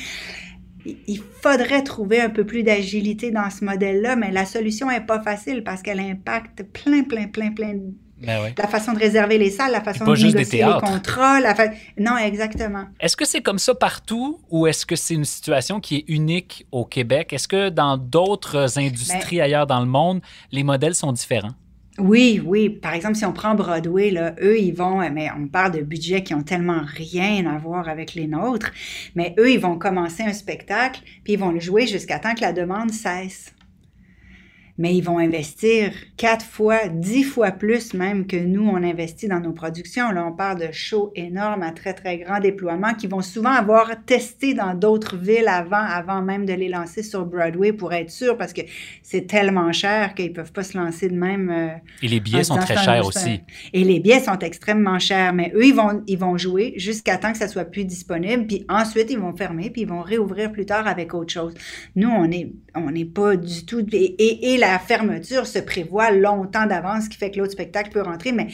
Il 0.85 1.21
faudrait 1.43 1.83
trouver 1.83 2.21
un 2.21 2.31
peu 2.31 2.47
plus 2.47 2.63
d'agilité 2.63 3.33
dans 3.33 3.51
ce 3.51 3.65
modèle-là, 3.65 4.15
mais 4.15 4.31
la 4.31 4.47
solution 4.47 4.89
est 4.89 5.05
pas 5.05 5.21
facile 5.21 5.65
parce 5.65 5.83
qu'elle 5.83 5.99
impacte 5.99 6.63
plein, 6.63 7.03
plein, 7.03 7.27
plein, 7.27 7.51
plein 7.51 7.75
ben 8.19 8.55
La 8.57 8.67
façon 8.67 8.93
de 8.93 8.99
réserver 8.99 9.39
les 9.39 9.51
salles, 9.51 9.73
la 9.73 9.83
façon 9.83 10.05
de 10.05 10.11
négocier 10.11 10.65
les 10.65 10.81
contrats. 10.81 11.41
La 11.41 11.55
fa... 11.55 11.69
Non, 11.99 12.17
exactement. 12.17 12.85
Est-ce 12.99 13.17
que 13.17 13.27
c'est 13.27 13.43
comme 13.43 13.59
ça 13.59 13.75
partout 13.75 14.41
ou 14.51 14.67
est-ce 14.67 14.87
que 14.87 14.97
c'est 14.97 15.15
une 15.15 15.25
situation 15.25 15.81
qui 15.81 15.97
est 15.97 16.05
unique 16.09 16.67
au 16.73 16.85
Québec? 16.85 17.33
Est-ce 17.33 17.49
que 17.49 17.69
dans 17.69 17.97
d'autres 17.97 18.79
industries 18.79 19.37
ben 19.37 19.45
ailleurs 19.45 19.67
dans 19.67 19.81
le 19.81 19.87
monde, 19.87 20.21
les 20.51 20.63
modèles 20.63 20.95
sont 20.95 21.13
différents? 21.13 21.55
Oui, 21.99 22.43
oui. 22.45 22.69
Par 22.69 22.93
exemple, 22.93 23.15
si 23.15 23.25
on 23.25 23.33
prend 23.33 23.55
Broadway, 23.55 24.11
là, 24.11 24.35
eux, 24.43 24.59
ils 24.59 24.75
vont, 24.75 24.99
mais 25.11 25.29
on 25.37 25.49
parle 25.49 25.73
de 25.73 25.81
budgets 25.81 26.23
qui 26.23 26.35
ont 26.35 26.43
tellement 26.43 26.83
rien 26.85 27.47
à 27.47 27.59
voir 27.59 27.89
avec 27.89 28.15
les 28.15 28.27
nôtres, 28.27 28.71
mais 29.15 29.35
eux, 29.39 29.51
ils 29.51 29.61
vont 29.61 29.79
commencer 29.79 30.23
un 30.23 30.35
spectacle, 30.35 31.01
puis 31.25 31.35
ils 31.35 31.39
vont 31.39 31.51
le 31.51 31.61
jouer 31.61 31.87
jusqu'à 31.87 32.19
temps 32.19 32.35
que 32.35 32.43
la 32.43 32.53
demande 32.53 32.91
cesse 32.91 33.55
mais 34.79 34.95
ils 34.95 35.01
vont 35.01 35.19
investir 35.19 35.93
quatre 36.17 36.45
fois, 36.45 36.89
dix 36.89 37.25
fois 37.25 37.51
plus 37.51 37.95
même 37.95 38.27
que 38.27 38.37
nous, 38.37 38.67
on 38.67 38.83
investit 38.83 39.29
dans 39.29 39.41
nos 39.41 39.53
productions. 39.53 40.11
Là, 40.13 40.27
on 40.27 40.33
parle 40.33 40.61
de 40.61 40.73
shows 40.73 41.13
énormes 41.15 41.63
à 41.63 41.71
très, 41.73 41.95
très 41.95 42.19
grand 42.19 42.41
déploiement 42.41 42.95
qui 42.95 43.07
vont 43.07 43.23
souvent 43.23 43.53
avoir 43.53 43.91
testé 44.05 44.55
dans 44.55 44.75
d'autres 44.75 45.17
villes 45.17 45.49
avant, 45.49 45.77
avant 45.77 46.23
même 46.23 46.45
de 46.45 46.53
les 46.53 46.69
lancer 46.69 47.03
sur 47.03 47.25
Broadway 47.25 47.73
pour 47.73 47.93
être 47.93 48.11
sûr 48.11 48.37
parce 48.37 48.53
que 48.53 48.63
c'est 49.03 49.27
tellement 49.27 49.73
cher 49.73 50.15
qu'ils 50.15 50.33
peuvent 50.33 50.53
pas 50.53 50.63
se 50.63 50.77
lancer 50.77 51.09
de 51.09 51.17
même. 51.17 51.51
Euh, 51.51 51.69
Et 52.03 52.09
les 52.09 52.21
billets 52.21 52.45
sont 52.45 52.57
très 52.57 52.77
chers 52.77 53.07
aussi. 53.07 53.41
Et 53.73 53.85
les 53.85 54.01
billets 54.01 54.21
sont 54.21 54.39
extrêmement 54.39 54.99
chers, 54.99 55.33
mais 55.33 55.53
eux, 55.55 55.65
ils 55.65 55.75
vont, 55.75 56.03
ils 56.07 56.19
vont 56.19 56.37
jouer 56.37 56.75
jusqu'à 56.77 57.17
temps 57.17 57.33
que 57.33 57.39
ça 57.39 57.49
soit 57.49 57.65
plus 57.65 57.85
disponible, 57.85 58.47
puis 58.47 58.65
ensuite, 58.69 59.11
ils 59.11 59.19
vont 59.19 59.35
fermer, 59.35 59.71
puis 59.71 59.83
ils 59.83 59.89
vont 59.89 60.03
réouvrir 60.03 60.53
plus 60.53 60.67
tard 60.67 60.87
avec 60.87 61.15
autre 61.15 61.33
chose. 61.33 61.55
Nous, 61.95 62.09
on 62.09 62.27
n'est 62.27 62.51
on 62.77 62.91
n'est 62.91 63.07
pas 63.07 63.37
du 63.37 63.65
tout... 63.65 63.85
Et, 63.93 64.55
et, 64.55 64.59
la 64.59 64.66
fermeture 64.79 65.47
se 65.47 65.59
prévoit 65.59 66.11
longtemps 66.11 66.67
d'avance, 66.67 67.05
ce 67.05 67.11
qui 67.11 67.17
fait 67.17 67.31
que 67.31 67.39
l'autre 67.39 67.53
spectacle 67.53 67.91
peut 67.91 68.03
rentrer, 68.03 68.33
mais 68.33 68.49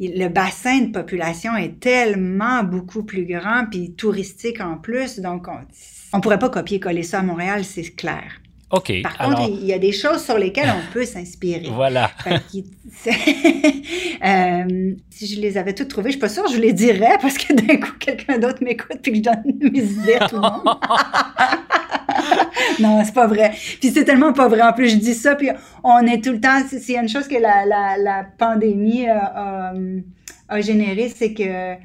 le 0.00 0.28
bassin 0.28 0.80
de 0.80 0.92
population 0.92 1.56
est 1.56 1.80
tellement 1.80 2.64
beaucoup 2.64 3.04
plus 3.04 3.24
grand, 3.24 3.66
puis 3.70 3.92
touristique 3.92 4.60
en 4.60 4.76
plus, 4.76 5.20
donc 5.20 5.46
on 5.48 6.16
ne 6.16 6.22
pourrait 6.22 6.38
pas 6.38 6.50
copier-coller 6.50 7.02
ça 7.02 7.20
à 7.20 7.22
Montréal, 7.22 7.64
c'est 7.64 7.94
clair. 7.94 8.42
OK. 8.72 8.92
Par 9.02 9.16
contre, 9.18 9.50
il 9.50 9.66
y 9.66 9.74
a 9.74 9.78
des 9.78 9.92
choses 9.92 10.24
sur 10.24 10.38
lesquelles 10.38 10.70
on 10.70 10.80
peut 10.92 11.04
s'inspirer. 11.04 11.68
voilà. 11.70 12.10
euh, 12.26 12.38
si 15.10 15.26
je 15.26 15.40
les 15.40 15.58
avais 15.58 15.74
toutes 15.74 15.88
trouvées, 15.88 16.08
je 16.08 16.12
suis 16.12 16.20
pas 16.20 16.30
sûre 16.30 16.48
je 16.48 16.58
les 16.58 16.72
dirais 16.72 17.18
parce 17.20 17.36
que 17.36 17.52
d'un 17.52 17.76
coup, 17.76 17.92
quelqu'un 17.98 18.38
d'autre 18.38 18.64
m'écoute 18.64 19.06
et 19.06 19.12
que 19.12 19.16
je 19.16 19.22
donne 19.22 19.42
mes 19.60 19.82
idées 19.82 20.14
à 20.14 20.26
tout 20.26 20.36
le 20.36 20.40
monde. 20.40 20.64
non, 22.80 23.02
c'est 23.04 23.14
pas 23.14 23.26
vrai. 23.26 23.52
Puis 23.80 23.90
c'est 23.90 24.04
tellement 24.04 24.32
pas 24.32 24.48
vrai. 24.48 24.62
En 24.62 24.72
plus, 24.72 24.90
je 24.90 24.96
dis 24.96 25.14
ça, 25.14 25.34
puis 25.34 25.50
on 25.82 26.00
est 26.06 26.22
tout 26.22 26.32
le 26.32 26.40
temps... 26.40 26.60
S'il 26.66 26.94
y 26.94 26.98
a 26.98 27.02
une 27.02 27.08
chose 27.08 27.28
que 27.28 27.36
la, 27.36 28.26
pandémie 28.38 29.08
a, 29.08 29.70
a, 29.70 29.72
a 30.48 30.60
généré, 30.60 31.12
c'est 31.14 31.32
que 31.32 31.76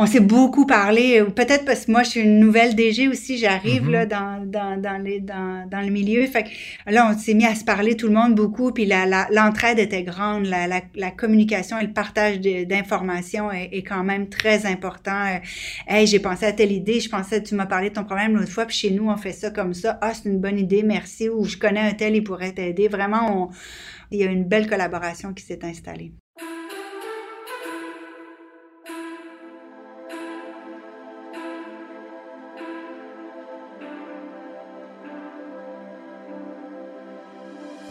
on 0.00 0.06
s'est 0.06 0.20
beaucoup 0.20 0.64
parlé, 0.64 1.22
peut-être 1.36 1.66
parce 1.66 1.84
que 1.84 1.92
moi, 1.92 2.02
je 2.02 2.08
suis 2.08 2.20
une 2.20 2.40
nouvelle 2.40 2.74
DG 2.74 3.06
aussi, 3.08 3.36
j'arrive 3.36 3.86
mm-hmm. 3.86 3.90
là 3.90 4.06
dans, 4.06 4.46
dans, 4.46 4.80
dans, 4.80 4.96
les, 4.96 5.20
dans, 5.20 5.68
dans, 5.70 5.82
le 5.82 5.90
milieu. 5.90 6.26
Fait 6.26 6.44
que 6.44 6.48
là, 6.86 7.12
on 7.12 7.18
s'est 7.18 7.34
mis 7.34 7.44
à 7.44 7.54
se 7.54 7.64
parler 7.64 7.96
tout 7.98 8.06
le 8.06 8.14
monde 8.14 8.34
beaucoup, 8.34 8.72
puis 8.72 8.86
l'entraide 8.86 9.76
la, 9.76 9.82
était 9.82 10.02
grande, 10.02 10.46
la, 10.46 10.66
la, 10.66 10.80
la, 10.94 11.10
communication 11.10 11.78
et 11.78 11.84
le 11.86 11.92
partage 11.92 12.40
d'informations 12.40 13.52
est, 13.52 13.68
est, 13.72 13.82
quand 13.82 14.02
même 14.02 14.30
très 14.30 14.64
important. 14.64 15.26
Euh, 15.26 15.38
hey, 15.86 16.06
j'ai 16.06 16.18
pensé 16.18 16.46
à 16.46 16.52
telle 16.54 16.72
idée, 16.72 17.00
je 17.00 17.10
pensais, 17.10 17.42
tu 17.42 17.54
m'as 17.54 17.66
parlé 17.66 17.90
de 17.90 17.94
ton 17.94 18.04
problème 18.04 18.34
l'autre 18.36 18.52
fois, 18.52 18.64
puis 18.64 18.78
chez 18.78 18.90
nous, 18.92 19.10
on 19.10 19.16
fait 19.18 19.32
ça 19.32 19.50
comme 19.50 19.74
ça. 19.74 19.98
Ah, 20.00 20.14
c'est 20.14 20.30
une 20.30 20.40
bonne 20.40 20.58
idée, 20.58 20.82
merci. 20.82 21.28
Ou 21.28 21.44
je 21.44 21.58
connais 21.58 21.80
un 21.80 21.92
tel, 21.92 22.16
il 22.16 22.24
pourrait 22.24 22.52
t'aider. 22.52 22.88
Vraiment, 22.88 23.42
on, 23.42 23.50
il 24.10 24.18
y 24.18 24.24
a 24.24 24.30
une 24.30 24.44
belle 24.44 24.66
collaboration 24.66 25.34
qui 25.34 25.44
s'est 25.44 25.62
installée. 25.62 26.14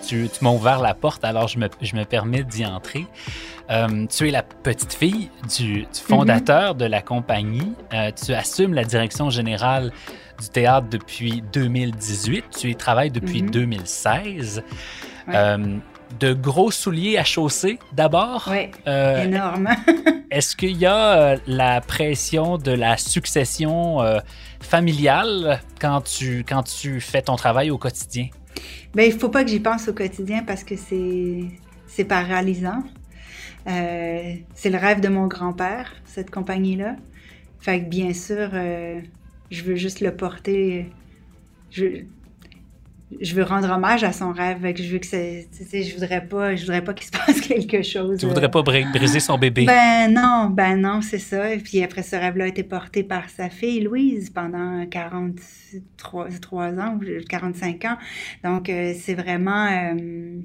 Tu, 0.10 0.30
m'as 0.42 0.51
ouvert 0.51 0.82
la 0.82 0.94
porte, 0.94 1.24
alors 1.24 1.48
je 1.48 1.60
me, 1.60 1.70
je 1.82 1.96
me 1.96 2.06
permets 2.06 2.44
d'y 2.44 2.66
entrer. 2.66 3.06
Euh, 3.70 4.08
tu 4.08 4.28
es 4.28 4.32
la 4.32 4.42
petite 4.42 4.94
fille 4.94 5.30
du, 5.58 5.86
fondateur 5.94 6.75
de 6.75 6.86
la 6.86 7.01
compagnie. 7.01 7.74
Euh, 7.94 8.12
tu 8.12 8.34
assumes 8.34 8.74
la 8.74 8.84
direction 8.84 9.30
générale 9.30 9.92
du 10.42 10.50
théâtre 10.50 10.88
depuis 10.89 11.44
2018. 11.54 12.46
Tu 12.60 12.72
y 12.72 12.75
travailles 12.75 13.12
depuis 13.12 13.44
2016. 13.44 14.63
Mhm. 15.28 15.34
Euh, 15.36 15.78
de 16.20 16.34
gros 16.34 16.72
souliers 16.72 17.20
à 17.20 17.24
chausser 17.24 17.78
d'abord? 17.94 18.50
Oui, 18.50 18.72
énorme. 18.88 19.70
Est-ce 20.32 20.56
qu'il 20.56 20.75
y 20.78 20.88
a 20.88 21.36
la 21.46 21.82
pression 21.82 22.58
de 22.58 22.72
la 22.72 22.98
succession 22.98 24.00
familiale 24.60 25.62
quand 25.80 26.01
tu, 26.01 26.44
quand 26.48 26.63
tu 26.63 27.00
fais 27.00 27.22
ton 27.22 27.36
travail 27.36 27.70
au 27.70 27.78
quotidien? 27.78 28.30
Ben, 28.94 29.03
il 29.03 29.13
faut 29.13 29.29
pas 29.29 29.44
que 29.44 29.50
j'y 29.50 29.60
pense 29.60 29.88
au 29.88 29.94
quotidien 29.94 30.44
parce 30.44 30.63
que 30.63 30.75
c'est, 30.75 31.44
c'est 31.88 32.06
paralysant. 32.06 32.84
Euh, 33.68 34.36
c'est 34.56 34.70
le 34.70 34.77
rêve 34.77 35.00
de 35.01 35.10
mon 35.10 35.27
grand-père, 35.27 35.94
cette 36.06 36.32
compagnie-là. 36.32 36.96
Fait 37.60 37.82
bien 37.82 38.13
sûr, 38.13 38.50
euh, 38.53 39.00
je 39.51 39.63
veux 39.63 39.75
juste 39.75 40.01
le 40.01 40.15
porter. 40.15 40.89
Je 43.20 43.34
veux 43.34 43.44
rendre 43.44 43.70
hommage 43.70 44.04
à 44.04 44.12
son 44.12 44.32
rêve. 44.32 44.62
Que 44.74 44.84
je 44.84 44.92
veux 44.92 45.00
que 45.00 45.06
c'est, 45.06 45.48
je 45.72 45.94
voudrais 45.94 46.25
pas, 46.25 46.56
je 46.56 46.62
voudrais 46.62 46.84
pas 46.84 46.94
qu'il 46.94 47.06
se 47.06 47.12
passe 47.25 47.42
quelque 47.42 47.82
chose. 47.82 48.20
Tu 48.20 48.25
voudrais 48.25 48.51
pas 48.51 48.62
briser 48.62 49.20
son 49.20 49.38
bébé. 49.38 49.66
Ben 49.66 50.13
non, 50.13 50.50
ben 50.50 50.75
non, 50.80 51.01
c'est 51.01 51.20
ça. 51.20 51.54
Et 51.54 51.58
puis 51.58 51.84
après, 51.84 52.04
ce 52.04 52.16
rêve-là 52.16 52.46
a 52.46 52.48
été 52.48 52.63
porté 52.63 53.04
par 53.04 53.30
sa 53.30 53.50
fille 53.50 53.82
Louise 53.82 54.30
pendant 54.30 54.86
43 54.86 56.80
ans, 56.80 57.00
45 57.28 57.86
ans. 57.86 57.98
Donc 58.44 58.70
euh, 58.70 58.94
c'est 59.00 59.16
vraiment. 59.16 59.66
Euh, 59.66 59.96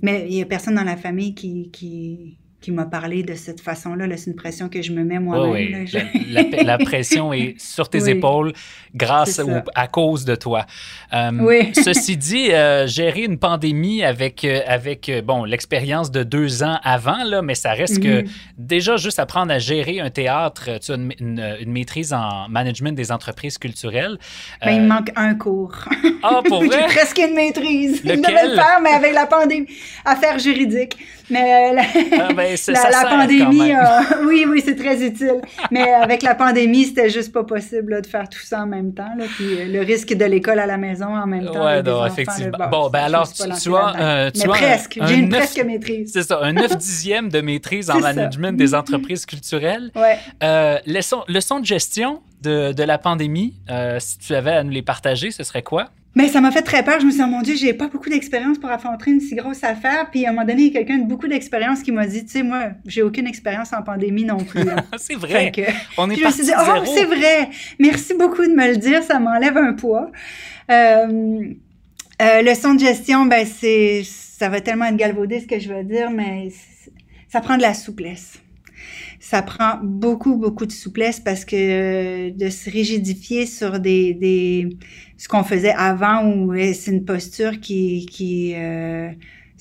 mais 0.03 0.27
il 0.29 0.35
y 0.35 0.43
a 0.43 0.47
personne 0.47 0.75
dans 0.75 0.85
la 0.85 0.97
famille 0.97 1.35
qui, 1.35 1.71
qui 1.71 2.39
qui 2.65 2.73
m'a 2.73 2.87
parlé 2.87 3.23
de 3.23 3.35
cette 3.35 3.61
façon-là. 3.61 4.07
-là, 4.07 4.17
c'est 4.17 4.31
une 4.31 4.37
pression 4.37 4.71
que 4.71 4.81
je 4.81 4.91
me 4.93 5.05
mets 5.05 5.19
moi-même. 5.19 5.53
Oui, 5.53 5.77
oui. 5.93 6.65
La, 6.65 6.79
pression 6.79 7.31
est 7.35 7.61
sur 7.61 7.91
tes 7.91 8.09
épaules 8.09 8.55
grâce 8.95 9.39
ou 9.39 9.51
à 9.75 9.87
cause 9.87 10.25
de 10.25 10.35
toi. 10.35 10.65
Euh, 11.13 11.31
oui. 11.41 11.73
ceci 11.75 12.17
dit, 12.17 12.53
euh, 12.53 12.87
gérer 12.87 13.25
une 13.25 13.39
pandémie 13.39 14.03
avec, 14.03 14.47
euh, 14.47 14.61
avec 14.67 15.13
bon, 15.27 15.45
l'expérience 15.45 16.11
de 16.11 16.23
deux 16.23 16.63
ans 16.63 16.79
avant, 16.83 17.23
là, 17.25 17.43
mais 17.43 17.55
ça 17.55 17.73
reste 17.73 18.03
que 18.03 18.23
mhm. 18.23 18.29
déjà 18.57 18.97
juste 18.97 19.19
apprendre 19.19 19.53
à 19.53 19.59
gérer 19.59 20.01
un 20.01 20.09
théâtre, 20.09 20.79
tu 20.81 20.93
as 20.93 20.95
une, 20.95 21.13
une, 21.61 21.73
maîtrise 21.73 22.15
en 22.15 22.49
management 22.49 22.95
des 22.95 23.13
entreprises 23.13 23.59
culturelles. 23.59 24.17
Ben, 24.65 24.71
il 24.71 24.81
me 24.83 24.89
manque 24.89 25.11
un 25.17 25.35
cours. 25.35 25.77
Ah, 26.23 26.41
pour 26.49 26.65
vrai? 26.65 26.87
presque 26.87 27.19
une 27.19 27.35
maîtrise. 27.35 28.03
Lequel? 28.05 28.17
Je 28.17 28.31
devais 28.31 28.49
le 28.49 28.55
faire, 28.55 28.81
mais 28.83 28.91
avec 28.91 29.13
la 29.13 29.27
pandémie. 29.27 29.67
Affaires 30.05 30.39
juridiques. 30.39 30.97
Mais 31.31 31.73
la, 31.73 31.83
ah, 32.21 32.33
ben, 32.35 32.54
la, 32.69 33.09
pandémie, 33.09 33.73
oui, 34.27 34.47
oui, 34.49 34.63
c'est 34.65 34.77
très 34.77 35.03
utile. 35.05 35.41
Mais 35.71 35.93
avec 35.93 36.23
la 36.23 36.35
pandémie, 36.35 36.85
c'était 36.85 37.11
juste 37.11 37.33
pas 37.33 37.45
possible 37.45 38.01
de 38.01 38.07
faire 38.07 38.29
tout 38.29 38.41
ça 38.41 38.63
en 38.63 38.67
même 38.67 38.93
temps. 38.95 39.11
Là, 39.17 39.25
puis 39.37 39.61
euh, 39.61 39.67
le 39.67 39.81
risque 39.81 40.15
de 40.15 40.25
l'école 40.25 40.59
à 40.59 40.67
la 40.67 40.77
maison 40.77 41.07
en 41.07 41.27
même 41.27 41.47
temps. 41.47 41.67
Oui, 41.67 41.83
non, 41.83 42.07
effectivement. 42.07 42.69
bon, 42.71 42.89
ben 42.91 43.05
alors, 43.05 43.33
tu, 43.33 43.43
tu 43.43 43.75
as, 43.75 43.95
euh, 43.99 44.31
tu 44.31 44.41
Mais 44.41 44.47
presque, 44.47 44.99
j'ai 45.03 45.15
une 45.15 45.29
presque 45.29 45.63
maîtrise. 45.65 46.13
C'est 46.13 46.23
ça, 46.23 46.41
un 46.43 46.53
9 46.53 46.77
dixième 46.77 47.29
de 47.29 47.41
maîtrise 47.41 47.91
en 47.91 48.01
management 48.01 48.57
des 48.57 48.75
entreprises 48.75 49.27
culturelles. 49.27 49.91
Ouais. 49.95 50.19
Euh, 50.43 50.79
leçon, 50.87 51.61
de 51.61 51.65
gestion 51.65 52.23
de, 52.43 52.73
de 52.73 52.83
la 52.83 52.99
pandémie, 52.99 53.55
euh, 53.71 53.99
si 54.01 54.19
tu 54.19 54.35
avais 54.35 54.53
à 54.53 54.63
nous 54.63 54.71
les 54.71 54.83
partager, 54.83 55.31
ce 55.31 55.43
serait 55.43 55.63
quoi? 55.63 55.89
Mais 56.15 56.29
ça 56.29 56.41
m'a 56.41 56.53
fait 56.53 56.63
très 56.63 56.85
peur. 56.85 57.01
Je 57.01 57.07
me 57.07 57.11
suis 57.11 57.19
dit, 57.19 57.25
oh 57.27 57.31
mon 57.31 57.43
Dieu, 57.43 57.57
j'ai 57.57 57.75
pas 57.75 57.89
beaucoup 57.89 58.09
d'expérience 58.09 58.59
pour 58.59 58.71
affronter 58.71 59.11
une 59.11 59.21
si 59.21 59.35
grosse 59.35 59.65
affaire. 59.65 60.11
Puis 60.11 60.27
à 60.27 60.31
un 60.31 60.33
moment 60.33 60.47
donné, 60.47 60.63
il 60.63 60.73
y 60.73 60.77
a 60.77 60.81
quelqu'un 60.81 60.99
de 60.99 61.09
beaucoup 61.09 61.27
d'expérience 61.27 61.83
qui 61.83 61.91
m'a 61.91 62.07
dit, 62.07 62.25
tu 62.25 62.33
sais, 62.33 62.43
moi, 62.43 62.69
j'ai 62.87 63.03
aucune 63.03 63.27
expérience 63.27 63.73
en 63.73 63.83
pandémie 63.83 64.25
non 64.25 64.39
plus. 64.39 64.63
c'est 64.97 65.17
vrai. 65.17 65.51
On 65.99 66.09
est 66.11 66.17
je 66.17 66.25
me 66.25 66.31
suis 66.31 66.45
dit, 66.45 66.53
oh, 66.57 66.85
c'est 66.85 67.05
vrai. 67.05 67.51
Merci 67.79 68.15
beaucoup 68.15 68.43
de 68.43 68.53
me 68.53 68.69
le 68.69 68.77
dire. 68.77 69.03
Ça 69.03 69.19
m'enlève 69.19 69.57
un 69.57 69.73
poids. 69.73 70.11
Euh, 70.71 71.53
euh, 72.23 72.43
leçon 72.43 72.75
de 72.75 72.81
gestion, 72.81 73.27
ben 73.27 73.45
c'est, 73.45 74.03
ça 74.05 74.49
va 74.49 74.61
tellement 74.61 74.87
être 74.87 74.97
galvaudé 74.97 75.41
ce 75.41 75.47
que 75.47 75.59
je 75.59 75.69
veux 75.69 75.83
dire, 75.83 76.11
mais 76.11 76.49
ça 77.29 77.41
prend 77.41 77.57
de 77.57 77.63
la 77.63 77.75
souplesse 77.75 78.39
ça 79.25 79.41
prend 79.41 79.79
beaucoup, 79.83 80.37
beaucoup 80.37 80.67
de 80.67 80.73
souplesse 80.73 81.19
parce 81.19 81.47
que 81.47 81.57
euh, 81.57 82.31
de 82.31 82.51
se 82.51 82.69
rigidifier 82.69 83.47
sur 83.47 83.81
des, 83.81 84.13
des 84.13 84.77
ce 85.17 85.29
qu'on 85.29 85.43
faisait 85.43 85.73
avant 85.73 86.31
ou 86.31 86.55
c'est 86.75 86.91
une 86.91 87.07
posture 87.07 87.59
qui, 87.59 88.05
qui 88.05 88.53
euh, 88.55 89.11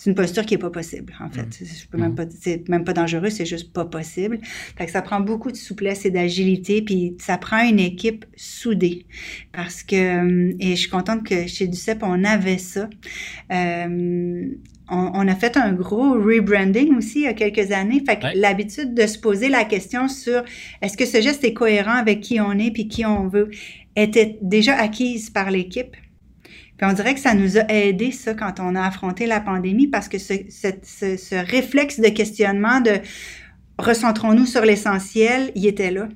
c'est 0.04 0.10
une 0.10 0.18
posture 0.18 0.46
qui 0.46 0.56
est 0.56 0.58
pas 0.58 0.70
possible 0.70 1.14
en 1.22 1.30
fait. 1.30 1.44
Mm. 1.44 1.66
Je 1.66 1.88
peux 1.88 1.98
même 1.98 2.12
mm. 2.12 2.16
pas, 2.16 2.26
c'est 2.38 2.68
même 2.68 2.84
pas 2.84 2.92
dangereux, 2.92 3.30
c'est 3.30 3.46
juste 3.46 3.72
pas 3.72 3.86
possible. 3.86 4.38
Fait 4.78 4.86
que 4.86 4.92
ça 4.92 5.02
prend 5.02 5.22
beaucoup 5.22 5.50
de 5.50 5.56
souplesse 5.56 6.06
et 6.06 6.12
d'agilité, 6.12 6.82
puis 6.82 7.16
ça 7.20 7.38
prend 7.38 7.64
une 7.66 7.80
équipe 7.80 8.26
soudée 8.36 9.06
parce 9.54 9.82
que 9.82 9.96
euh, 9.96 10.56
et 10.60 10.72
je 10.72 10.76
suis 10.76 10.90
contente 10.90 11.24
que 11.24 11.48
chez 11.48 11.68
Ducep 11.68 12.00
on 12.02 12.26
avait 12.26 12.58
ça. 12.58 12.90
Euh, 13.54 14.46
on, 14.90 15.28
a 15.28 15.36
fait 15.36 15.56
un 15.56 15.72
gros 15.72 16.14
rebranding 16.16 16.98
aussi 16.98 17.20
il 17.20 17.24
y 17.24 17.28
a 17.28 17.34
quelques 17.34 17.72
années. 17.72 18.04
Fait 18.06 18.20
que 18.20 18.38
l'habitude 18.38 18.94
de 18.94 19.08
se 19.08 19.18
poser 19.18 19.48
la 19.48 19.64
question 19.64 20.10
sur 20.10 20.44
est-ce 20.82 20.98
que 20.98 21.06
ce 21.06 21.22
geste 21.22 21.46
est 21.46 21.54
cohérent 21.54 21.96
avec 21.96 22.20
qui 22.20 22.42
on 22.42 22.52
est 22.60 22.70
puis 22.72 22.90
qui 22.90 23.06
on 23.06 23.30
veut 23.30 23.50
était 23.96 24.38
déjà 24.42 24.76
acquise 24.76 25.30
par 25.30 25.50
l'équipe. 25.50 25.96
Puis 26.78 26.88
on 26.90 26.94
dirait 26.94 27.14
que 27.14 27.20
ça 27.20 27.34
nous 27.34 27.58
a 27.58 27.66
aidé, 27.70 28.12
ça, 28.12 28.34
quand 28.34 28.60
on 28.60 28.76
a 28.76 28.82
affronté 28.82 29.26
la 29.28 29.40
pandémie, 29.40 29.88
parce 29.88 30.08
que 30.08 30.18
ce, 30.18 31.46
réflexe 31.46 32.00
de 32.00 32.10
questionnement 32.10 32.82
de 32.82 33.00
recentrons-nous 33.78 34.46
sur 34.46 34.62
l'essentiel, 34.62 35.52
il 35.56 35.66
était 35.68 35.92
là. 35.92 36.08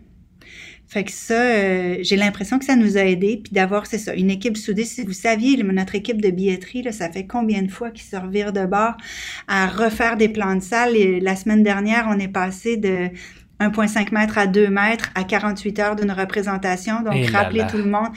Fait 0.90 1.04
que 1.04 1.12
ça, 1.12 1.34
euh, 1.34 1.98
j'ai 2.00 2.16
l'impression 2.16 2.60
que 2.60 2.66
ça 2.66 2.78
nous 2.78 2.98
a 2.98 3.02
aidés. 3.02 3.42
Puis 3.44 3.52
d'avoir, 3.52 3.88
c'est 3.88 3.98
ça, 3.98 4.14
une 4.16 4.32
équipe 4.32 4.56
soudée. 4.56 4.86
Si 4.86 5.04
vous 5.04 5.12
saviez, 5.12 5.62
notre 5.62 5.96
équipe 5.96 6.22
de 6.22 6.30
billetterie, 6.30 6.82
là, 6.82 6.94
ça 6.94 7.12
fait 7.12 7.28
combien 7.28 7.62
de 7.62 7.70
fois 7.70 7.92
qu'ils 7.92 8.08
se 8.08 8.16
revirent 8.16 8.54
de 8.54 8.66
bord 8.66 8.96
à 9.50 9.68
refaire 9.68 10.16
des 10.16 10.30
plans 10.30 10.56
de 10.56 10.62
salle? 10.62 10.96
La 11.22 11.36
semaine 11.36 11.62
dernière, 11.62 12.08
on 12.10 12.18
est 12.20 12.30
passé 12.30 12.78
de 12.78 13.10
1,5 13.60 14.14
mètres 14.14 14.38
à 14.38 14.48
2 14.48 14.70
mètres 14.70 15.10
à 15.16 15.24
48 15.24 15.80
heures 15.80 15.96
d'une 15.96 16.12
représentation. 16.12 17.02
Donc, 17.02 17.26
rappeler 17.32 17.64
tout 17.70 17.78
le 17.78 17.86
monde. 17.86 18.10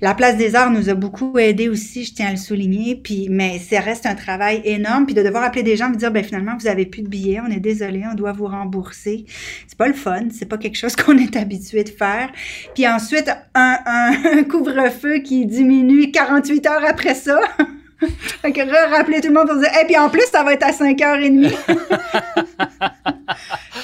La 0.00 0.14
Place 0.14 0.36
des 0.36 0.54
Arts 0.54 0.70
nous 0.70 0.88
a 0.88 0.94
beaucoup 0.94 1.38
aidé 1.38 1.68
aussi, 1.68 2.04
je 2.04 2.14
tiens 2.14 2.28
à 2.28 2.30
le 2.30 2.36
souligner. 2.36 2.96
Puis, 2.96 3.28
mais 3.30 3.58
ça 3.58 3.80
reste 3.80 4.06
un 4.06 4.14
travail 4.14 4.60
énorme. 4.64 5.06
Puis 5.06 5.14
de 5.14 5.22
devoir 5.22 5.44
appeler 5.44 5.62
des 5.62 5.76
gens 5.76 5.92
et 5.92 5.96
dire, 5.96 6.10
ben 6.10 6.24
finalement, 6.24 6.56
vous 6.58 6.66
avez 6.66 6.86
plus 6.86 7.02
de 7.02 7.08
billets, 7.08 7.40
on 7.40 7.50
est 7.50 7.60
désolé, 7.60 8.02
on 8.10 8.14
doit 8.14 8.32
vous 8.32 8.46
rembourser. 8.46 9.24
C'est 9.66 9.78
pas 9.78 9.88
le 9.88 9.94
fun, 9.94 10.28
c'est 10.30 10.46
pas 10.46 10.58
quelque 10.58 10.76
chose 10.76 10.96
qu'on 11.04 11.16
est 11.18 11.36
habitué 11.36 11.84
de 11.84 11.90
faire. 11.90 12.30
Puis 12.74 12.86
ensuite, 12.86 13.30
un, 13.54 13.78
un, 13.86 14.38
un 14.38 14.44
couvre-feu 14.44 15.18
qui 15.18 15.46
diminue 15.46 16.10
48 16.10 16.66
heures 16.66 16.84
après 16.86 17.14
ça. 17.14 17.40
fait 18.42 18.52
que 18.52 18.94
rappeler 18.94 19.20
tout 19.20 19.28
le 19.28 19.34
monde 19.34 19.48
pour 19.48 19.58
dire, 19.58 19.70
et 19.80 19.86
puis 19.86 19.96
en 19.96 20.08
plus, 20.08 20.24
ça 20.30 20.42
va 20.42 20.52
être 20.52 20.64
à 20.64 20.72
5h30. 20.72 21.54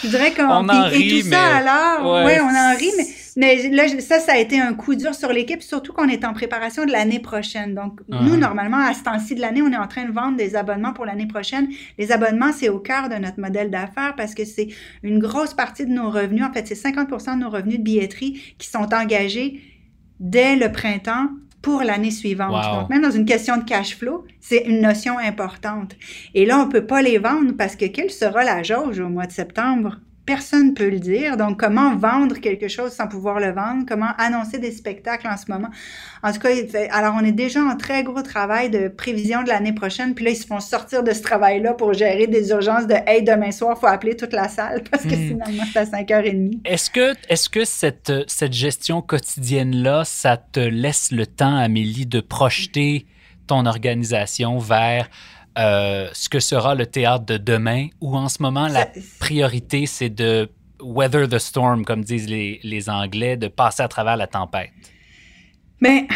je 0.03 0.09
dirais 0.09 0.33
qu'on. 0.33 0.45
On 0.45 0.69
en 0.69 0.89
rit, 0.89 1.19
et 1.19 1.23
tout 1.23 1.31
ça 1.31 1.57
alors. 1.57 2.25
Ouais, 2.25 2.41
on 2.41 2.49
en 2.49 2.77
rit, 2.77 2.91
mais, 2.97 3.07
mais 3.37 3.69
là, 3.71 3.89
ça, 4.01 4.19
ça 4.19 4.33
a 4.33 4.39
été 4.39 4.61
un 4.61 4.75
coup 4.75 4.95
dur 4.95 5.15
sur 5.15 5.33
l'équipe, 5.33 5.63
surtout 5.63 5.93
qu'on 5.93 6.09
est 6.09 6.25
en 6.25 6.33
préparation 6.33 6.85
de 6.85 6.93
l'année 6.93 7.21
prochaine. 7.21 7.75
Donc, 7.75 8.01
nous, 8.09 8.37
normalement, 8.37 8.79
à 8.79 8.95
ce 8.95 9.03
temps-ci 9.03 9.35
de 9.35 9.41
l'année, 9.41 9.63
on 9.63 9.73
est 9.73 9.77
en 9.77 9.89
train 9.89 10.05
de 10.05 10.13
vendre 10.13 10.37
des 10.37 10.57
abonnements 10.57 10.93
pour 10.93 11.05
l'année 11.05 11.27
prochaine. 11.27 11.69
Les 11.99 12.13
abonnements, 12.13 12.53
c'est 12.53 12.69
au 12.69 12.79
cœur 12.79 13.09
de 13.09 13.15
notre 13.17 13.41
modèle 13.41 13.71
d'affaires 13.71 14.15
parce 14.17 14.35
que 14.35 14.45
c'est 14.45 14.69
une 15.03 15.19
grosse 15.19 15.55
partie 15.55 15.87
de 15.87 15.93
nos 15.93 16.11
revenus. 16.11 16.45
En 16.45 16.53
fait, 16.53 16.67
c'est 16.67 16.75
50% 16.75 17.35
de 17.35 17.41
nos 17.41 17.51
revenus 17.51 17.79
de 17.79 17.85
billetterie 17.85 18.55
qui 18.59 18.69
sont 18.69 18.93
engagés 18.95 19.61
dès 20.19 20.57
le 20.57 20.71
printemps 20.71 21.29
pour 21.63 21.83
l'année 21.83 22.11
suivante. 22.11 22.63
Donc, 22.75 22.89
même 22.89 23.03
dans 23.03 23.11
une 23.11 23.27
question 23.27 23.57
de 23.57 23.65
cash 23.65 23.97
flow, 23.97 24.25
c'est 24.41 24.65
une 24.67 24.81
notion 24.81 25.19
importante. 25.19 25.97
Et 26.35 26.47
là, 26.47 26.59
on 26.59 26.69
peut 26.69 26.87
pas 26.87 27.03
les 27.03 27.19
vendre 27.19 27.53
parce 27.57 27.77
que 27.77 27.87
quelle 27.87 28.11
sera 28.11 28.45
la 28.45 28.63
jauge 28.63 29.01
au 29.01 29.09
mois 29.09 29.27
de 29.27 29.33
septembre? 29.33 29.99
Personne 30.27 30.69
ne 30.69 30.73
peut 30.73 30.91
le 30.91 31.01
dire. 31.01 31.37
Donc, 31.37 31.59
comment 31.59 31.97
vendre 31.97 32.39
quelque 32.39 32.69
chose 32.69 32.93
sans 32.93 33.09
pouvoir 33.09 33.41
le 33.41 33.51
vendre? 33.51 33.85
Comment 33.89 34.11
annoncer 34.19 34.59
des 34.59 34.71
spectacles 34.71 35.27
en 35.27 35.37
ce 35.37 35.51
moment? 35.51 35.69
En 36.23 36.33
tout 36.33 36.39
cas, 36.39 36.51
alors 36.91 37.17
on 37.21 37.25
est 37.25 37.33
déjà 37.33 37.63
en 37.63 37.77
très 37.77 38.05
gros 38.05 38.23
travail 38.23 38.71
de 38.71 38.89
prévision 38.89 39.43
de 39.43 39.49
l'année 39.49 39.73
prochaine. 39.73 40.15
Puis 40.15 40.25
là, 40.25 40.31
ils 40.33 40.37
se 40.37 40.47
font 40.47 40.61
sortir 40.61 41.03
de 41.03 41.13
ce 41.13 41.23
travail-là 41.23 41.75
pour 41.75 41.95
gérer 41.95 42.27
des 42.27 42.51
urgences 42.51 42.87
de 42.87 42.95
Hey, 43.07 43.23
demain 43.23 43.51
soir, 43.51 43.75
il 43.77 43.81
faut 43.81 43.87
appeler 43.87 44.17
toute 44.17 44.33
la 44.33 44.49
salle 44.49 44.83
parce 44.91 45.05
que 45.05 45.15
hmm. 45.15 45.29
finalement, 45.29 45.65
c'est 45.73 45.79
à 45.79 45.85
5h30. 45.85 46.61
Est-ce 46.65 46.91
que, 46.91 47.15
est-ce 47.29 47.49
que 47.49 47.65
cette, 47.65 48.13
cette 48.27 48.53
gestion 48.53 49.03
quotidienne-là, 49.03 50.05
ça 50.05 50.37
te 50.37 50.61
laisse 50.61 51.13
le 51.13 51.27
temps, 51.27 51.57
Amélie, 51.57 52.07
de 52.07 52.21
projeter 52.21 53.07
ton 53.47 53.67
organisation 53.67 54.59
vers 54.59 55.09
euh, 55.61 56.09
ce 56.13 56.29
que 56.29 56.41
sera 56.41 56.75
le 56.75 56.87
théâtre 56.87 57.27
de 57.27 57.37
demain, 57.37 57.89
ou 58.01 58.17
en 58.17 58.29
ce 58.29 58.43
moment, 58.43 58.67
la 58.67 58.89
priorité, 59.19 59.87
c'est 59.87 60.09
de 60.09 60.49
weather 60.83 61.29
the 61.29 61.39
storm, 61.39 61.85
comme 61.85 62.03
disent 62.03 62.29
les, 62.29 62.61
les 62.63 62.89
Anglais, 62.89 63.37
de 63.37 63.49
passer 63.49 63.83
à 63.83 63.89
travers 63.89 64.17
la 64.17 64.27
tempête? 64.27 64.71
Mais 65.83 66.07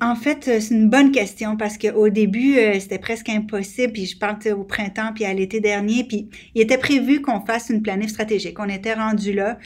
en 0.00 0.14
fait, 0.14 0.46
euh, 0.46 0.60
c'est 0.60 0.74
une 0.74 0.88
bonne 0.88 1.10
question 1.10 1.56
parce 1.56 1.76
qu'au 1.76 2.08
début, 2.08 2.56
euh, 2.58 2.78
c'était 2.78 3.00
presque 3.00 3.28
impossible. 3.28 3.92
Puis 3.92 4.06
je 4.06 4.16
parle 4.16 4.36
au 4.56 4.62
printemps 4.62 5.12
puis 5.12 5.24
à 5.24 5.34
l'été 5.34 5.60
dernier. 5.60 6.04
Puis 6.04 6.28
il 6.54 6.62
était 6.62 6.78
prévu 6.78 7.20
qu'on 7.20 7.44
fasse 7.44 7.68
une 7.68 7.82
planif 7.82 8.10
stratégique. 8.10 8.58
On 8.60 8.68
était 8.68 8.94
rendu 8.94 9.32
là. 9.32 9.58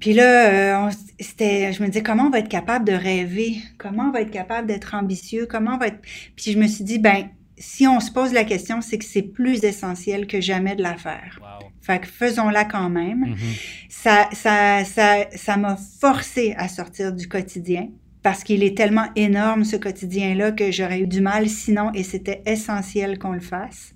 Puis 0.00 0.12
là, 0.12 0.90
c'était, 1.18 1.72
je 1.72 1.82
me 1.82 1.88
disais 1.88 2.02
comment 2.02 2.24
on 2.24 2.30
va 2.30 2.40
être 2.40 2.50
capable 2.50 2.84
de 2.84 2.92
rêver, 2.92 3.56
comment 3.78 4.08
on 4.08 4.12
va 4.12 4.20
être 4.20 4.30
capable 4.30 4.66
d'être 4.66 4.94
ambitieux, 4.94 5.46
comment 5.46 5.76
on 5.76 5.78
va 5.78 5.86
être. 5.86 6.02
Puis 6.36 6.52
je 6.52 6.58
me 6.58 6.66
suis 6.66 6.84
dit 6.84 6.98
ben 6.98 7.30
si 7.58 7.86
on 7.86 8.00
se 8.00 8.10
pose 8.10 8.32
la 8.32 8.44
question, 8.44 8.80
c'est 8.80 8.98
que 8.98 9.04
c'est 9.04 9.22
plus 9.22 9.64
essentiel 9.64 10.26
que 10.26 10.40
jamais 10.40 10.76
de 10.76 10.82
la 10.82 10.96
faire. 10.96 11.40
Fait 11.80 12.00
que 12.00 12.06
faisons-la 12.06 12.64
quand 12.64 12.90
même. 12.90 13.34
Mm-hmm. 13.34 13.86
Ça, 13.88 14.28
ça, 14.32 14.84
ça, 14.84 15.30
ça 15.34 15.56
m'a 15.56 15.76
forcé 15.76 16.54
à 16.58 16.68
sortir 16.68 17.12
du 17.12 17.28
quotidien 17.28 17.88
parce 18.26 18.42
qu'il 18.42 18.64
est 18.64 18.76
tellement 18.76 19.06
énorme 19.14 19.62
ce 19.62 19.76
quotidien-là 19.76 20.50
que 20.50 20.72
j'aurais 20.72 20.98
eu 20.98 21.06
du 21.06 21.20
mal 21.20 21.48
sinon 21.48 21.92
et 21.94 22.02
c'était 22.02 22.42
essentiel 22.44 23.20
qu'on 23.20 23.30
le 23.30 23.38
fasse. 23.38 23.94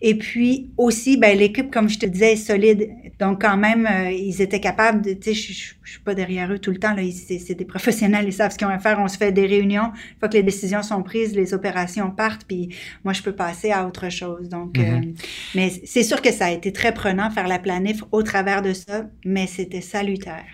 Et 0.00 0.18
puis 0.18 0.72
aussi, 0.76 1.16
ben, 1.16 1.38
l'équipe, 1.38 1.70
comme 1.70 1.88
je 1.88 1.96
te 1.96 2.06
disais, 2.06 2.32
est 2.32 2.36
solide. 2.36 2.90
Donc 3.20 3.40
quand 3.40 3.56
même, 3.56 3.86
euh, 3.86 4.10
ils 4.10 4.42
étaient 4.42 4.58
capables 4.58 5.00
de, 5.00 5.12
tu 5.12 5.32
sais, 5.32 5.34
je, 5.34 5.74
je, 5.80 5.90
suis 5.92 6.00
pas 6.00 6.16
derrière 6.16 6.52
eux 6.52 6.58
tout 6.58 6.72
le 6.72 6.78
temps, 6.78 6.92
là, 6.92 7.02
c'est 7.12 7.54
des 7.54 7.64
professionnels, 7.64 8.24
ils 8.26 8.32
savent 8.32 8.50
ce 8.50 8.58
qu'ils 8.58 8.66
ont 8.66 8.70
à 8.70 8.80
faire. 8.80 8.98
On 8.98 9.06
se 9.06 9.16
fait 9.16 9.30
des 9.30 9.46
réunions, 9.46 9.92
une 9.94 10.18
fois 10.18 10.28
que 10.28 10.34
les 10.34 10.42
décisions 10.42 10.82
sont 10.82 11.04
prises, 11.04 11.32
les 11.32 11.54
opérations 11.54 12.10
partent, 12.10 12.44
puis 12.44 12.74
moi, 13.04 13.12
je 13.12 13.22
peux 13.22 13.36
passer 13.36 13.70
à 13.70 13.86
autre 13.86 14.08
chose. 14.08 14.48
Donc, 14.48 14.76
euh, 14.76 14.82
mm-hmm. 14.82 15.14
mais 15.54 15.70
c'est 15.84 16.02
sûr 16.02 16.20
que 16.20 16.32
ça 16.32 16.46
a 16.46 16.50
été 16.50 16.72
très 16.72 16.92
prenant 16.92 17.30
faire 17.30 17.46
la 17.46 17.60
planif 17.60 18.02
au 18.10 18.24
travers 18.24 18.60
de 18.60 18.72
ça, 18.72 19.06
mais 19.24 19.46
c'était 19.46 19.82
salutaire. 19.82 20.46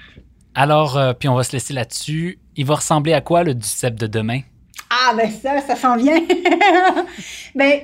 Alors, 0.54 0.96
euh, 0.96 1.12
puis 1.12 1.28
on 1.28 1.34
va 1.34 1.44
se 1.44 1.52
laisser 1.52 1.72
là-dessus. 1.72 2.38
Il 2.56 2.66
va 2.66 2.76
ressembler 2.76 3.12
à 3.12 3.20
quoi 3.20 3.44
le 3.44 3.54
Ducep 3.54 3.94
de 3.94 4.06
demain? 4.06 4.40
Ah, 4.90 5.14
ben 5.16 5.30
ça, 5.30 5.60
ça 5.60 5.76
s'en 5.76 5.96
vient. 5.96 6.20
ben, 7.54 7.80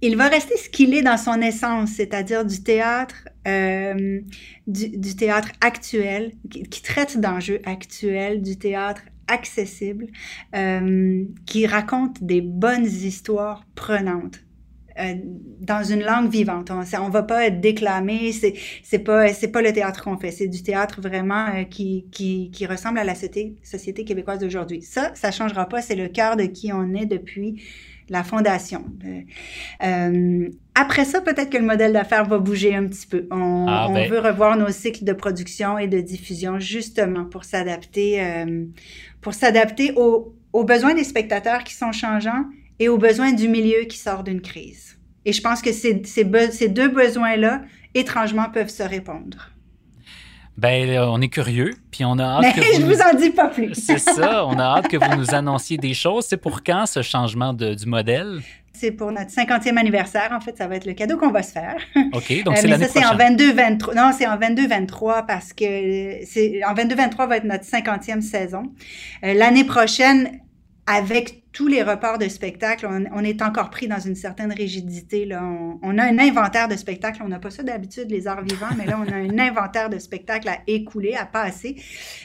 il 0.00 0.16
va 0.16 0.28
rester 0.28 0.56
ce 0.56 0.68
qu'il 0.68 0.94
est 0.94 1.02
dans 1.02 1.16
son 1.16 1.40
essence, 1.40 1.90
c'est-à-dire 1.90 2.44
du 2.44 2.62
théâtre, 2.62 3.28
euh, 3.46 4.20
du, 4.66 5.16
théâtre 5.16 5.48
actuel, 5.60 6.32
qui, 6.50 6.82
traite 6.82 7.18
d'enjeux 7.18 7.60
actuels, 7.64 8.42
du 8.42 8.56
théâtre 8.56 9.02
accessible, 9.26 10.06
euh, 10.54 11.24
qui 11.46 11.66
raconte 11.66 12.22
des 12.22 12.40
bonnes 12.40 12.86
histoires 12.86 13.64
prenantes. 13.74 14.40
Euh, 14.98 15.14
dans 15.60 15.82
une 15.82 16.02
langue 16.02 16.30
vivante. 16.30 16.70
On, 16.70 16.82
on 17.02 17.08
va 17.10 17.22
pas 17.22 17.46
être 17.46 17.60
déclamé, 17.60 18.32
c'est 18.32 18.54
c'est 18.82 19.00
pas 19.00 19.28
c'est 19.28 19.48
pas 19.48 19.60
le 19.60 19.72
théâtre 19.72 20.02
qu'on 20.02 20.16
fait, 20.16 20.30
c'est 20.30 20.46
du 20.46 20.62
théâtre 20.62 21.00
vraiment 21.00 21.46
euh, 21.48 21.64
qui, 21.64 22.06
qui, 22.10 22.50
qui 22.50 22.64
ressemble 22.66 22.98
à 22.98 23.04
la 23.04 23.14
société, 23.14 23.54
société 23.62 24.04
québécoise 24.04 24.38
d'aujourd'hui. 24.38 24.82
Ça, 24.82 25.12
ça 25.14 25.30
changera 25.30 25.68
pas, 25.68 25.82
c'est 25.82 25.94
le 25.94 26.08
cœur 26.08 26.36
de 26.36 26.44
qui 26.44 26.72
on 26.72 26.94
est 26.94 27.06
depuis 27.06 27.62
la 28.08 28.24
fondation. 28.24 28.86
Euh, 29.84 30.48
après 30.74 31.04
ça, 31.04 31.20
peut-être 31.20 31.50
que 31.50 31.58
le 31.58 31.66
modèle 31.66 31.92
d'affaires 31.92 32.24
va 32.24 32.38
bouger 32.38 32.74
un 32.74 32.86
petit 32.86 33.06
peu. 33.06 33.26
On, 33.30 33.66
ah, 33.68 33.86
on 33.90 33.94
ben. 33.94 34.08
veut 34.08 34.20
revoir 34.20 34.56
nos 34.56 34.70
cycles 34.70 35.04
de 35.04 35.12
production 35.12 35.78
et 35.78 35.88
de 35.88 36.00
diffusion 36.00 36.58
justement 36.58 37.24
pour 37.24 37.44
s'adapter, 37.44 38.22
euh, 38.22 38.64
pour 39.20 39.34
s'adapter 39.34 39.92
aux, 39.96 40.34
aux 40.52 40.64
besoins 40.64 40.94
des 40.94 41.04
spectateurs 41.04 41.62
qui 41.64 41.74
sont 41.74 41.92
changeants 41.92 42.46
et 42.78 42.88
aux 42.88 42.98
besoins 42.98 43.32
du 43.32 43.48
milieu 43.48 43.84
qui 43.84 43.98
sort 43.98 44.24
d'une 44.24 44.40
crise. 44.40 44.98
Et 45.24 45.32
je 45.32 45.42
pense 45.42 45.60
que 45.60 45.72
ces, 45.72 46.02
ces, 46.04 46.68
deux 46.68 46.88
besoins-là, 46.88 47.62
étrangement, 47.94 48.48
peuvent 48.50 48.70
se 48.70 48.82
répondre. 48.82 49.50
Ben, 50.56 50.98
on 51.00 51.20
est 51.20 51.28
curieux, 51.28 51.74
puis 51.90 52.04
on 52.04 52.18
a 52.18 52.24
hâte 52.24 52.42
Mais 52.42 52.52
que 52.52 52.62
je 52.80 52.82
vous 52.84 53.00
en 53.00 53.14
dis 53.14 53.30
pas 53.30 53.48
plus. 53.48 53.74
C'est 53.74 53.98
ça, 53.98 54.44
on 54.46 54.58
a 54.58 54.78
hâte 54.78 54.88
que 54.88 54.96
vous 54.96 55.16
nous 55.16 55.34
annonciez 55.34 55.76
des 55.76 55.94
choses. 55.94 56.24
C'est 56.26 56.36
pour 56.36 56.62
quand 56.64 56.86
ce 56.86 57.02
changement 57.02 57.52
de, 57.52 57.74
du 57.74 57.86
modèle? 57.86 58.40
C'est 58.72 58.92
pour 58.92 59.10
notre 59.10 59.30
50e 59.30 59.76
anniversaire, 59.76 60.30
en 60.32 60.40
fait, 60.40 60.56
ça 60.56 60.68
va 60.68 60.76
être 60.76 60.86
le 60.86 60.94
cadeau 60.94 61.16
qu'on 61.16 61.30
va 61.30 61.42
se 61.42 61.52
faire. 61.52 61.76
OK, 62.12 62.44
donc 62.44 62.56
euh, 62.56 62.60
c'est 62.60 62.68
l'année 62.68 62.86
prochaine. 62.86 63.02
c'est 63.02 63.06
en 63.06 63.66
22-23. 63.66 63.96
Non, 63.96 64.12
c'est 64.16 64.26
en 64.26 64.36
22-23 64.36 65.26
parce 65.26 65.52
que 65.52 66.24
c'est 66.24 66.60
en 66.64 66.74
22-23 66.74 67.28
va 67.28 67.36
être 67.36 67.44
notre 67.44 67.64
50e 67.64 68.20
saison. 68.20 68.62
Euh, 69.24 69.34
l'année 69.34 69.64
prochaine, 69.64 70.40
avec 70.88 71.42
tous 71.52 71.66
les 71.66 71.82
reports 71.82 72.18
de 72.18 72.28
spectacles, 72.28 72.88
on, 73.12 73.24
est 73.24 73.42
encore 73.42 73.68
pris 73.68 73.88
dans 73.88 73.98
une 73.98 74.14
certaine 74.14 74.52
rigidité. 74.52 75.26
Là. 75.26 75.42
On, 75.82 75.98
a 75.98 76.04
un 76.04 76.18
inventaire 76.18 76.68
de 76.68 76.76
spectacles. 76.76 77.20
On 77.22 77.28
n'a 77.28 77.38
pas 77.38 77.50
ça 77.50 77.62
d'habitude, 77.62 78.10
les 78.10 78.26
arts 78.26 78.42
vivants, 78.42 78.74
mais 78.76 78.86
là, 78.86 78.98
on 78.98 79.12
a 79.12 79.16
un 79.16 79.38
inventaire 79.48 79.90
de 79.90 79.98
spectacles 79.98 80.48
à 80.48 80.58
écouler, 80.66 81.14
à 81.14 81.26
passer. 81.26 81.76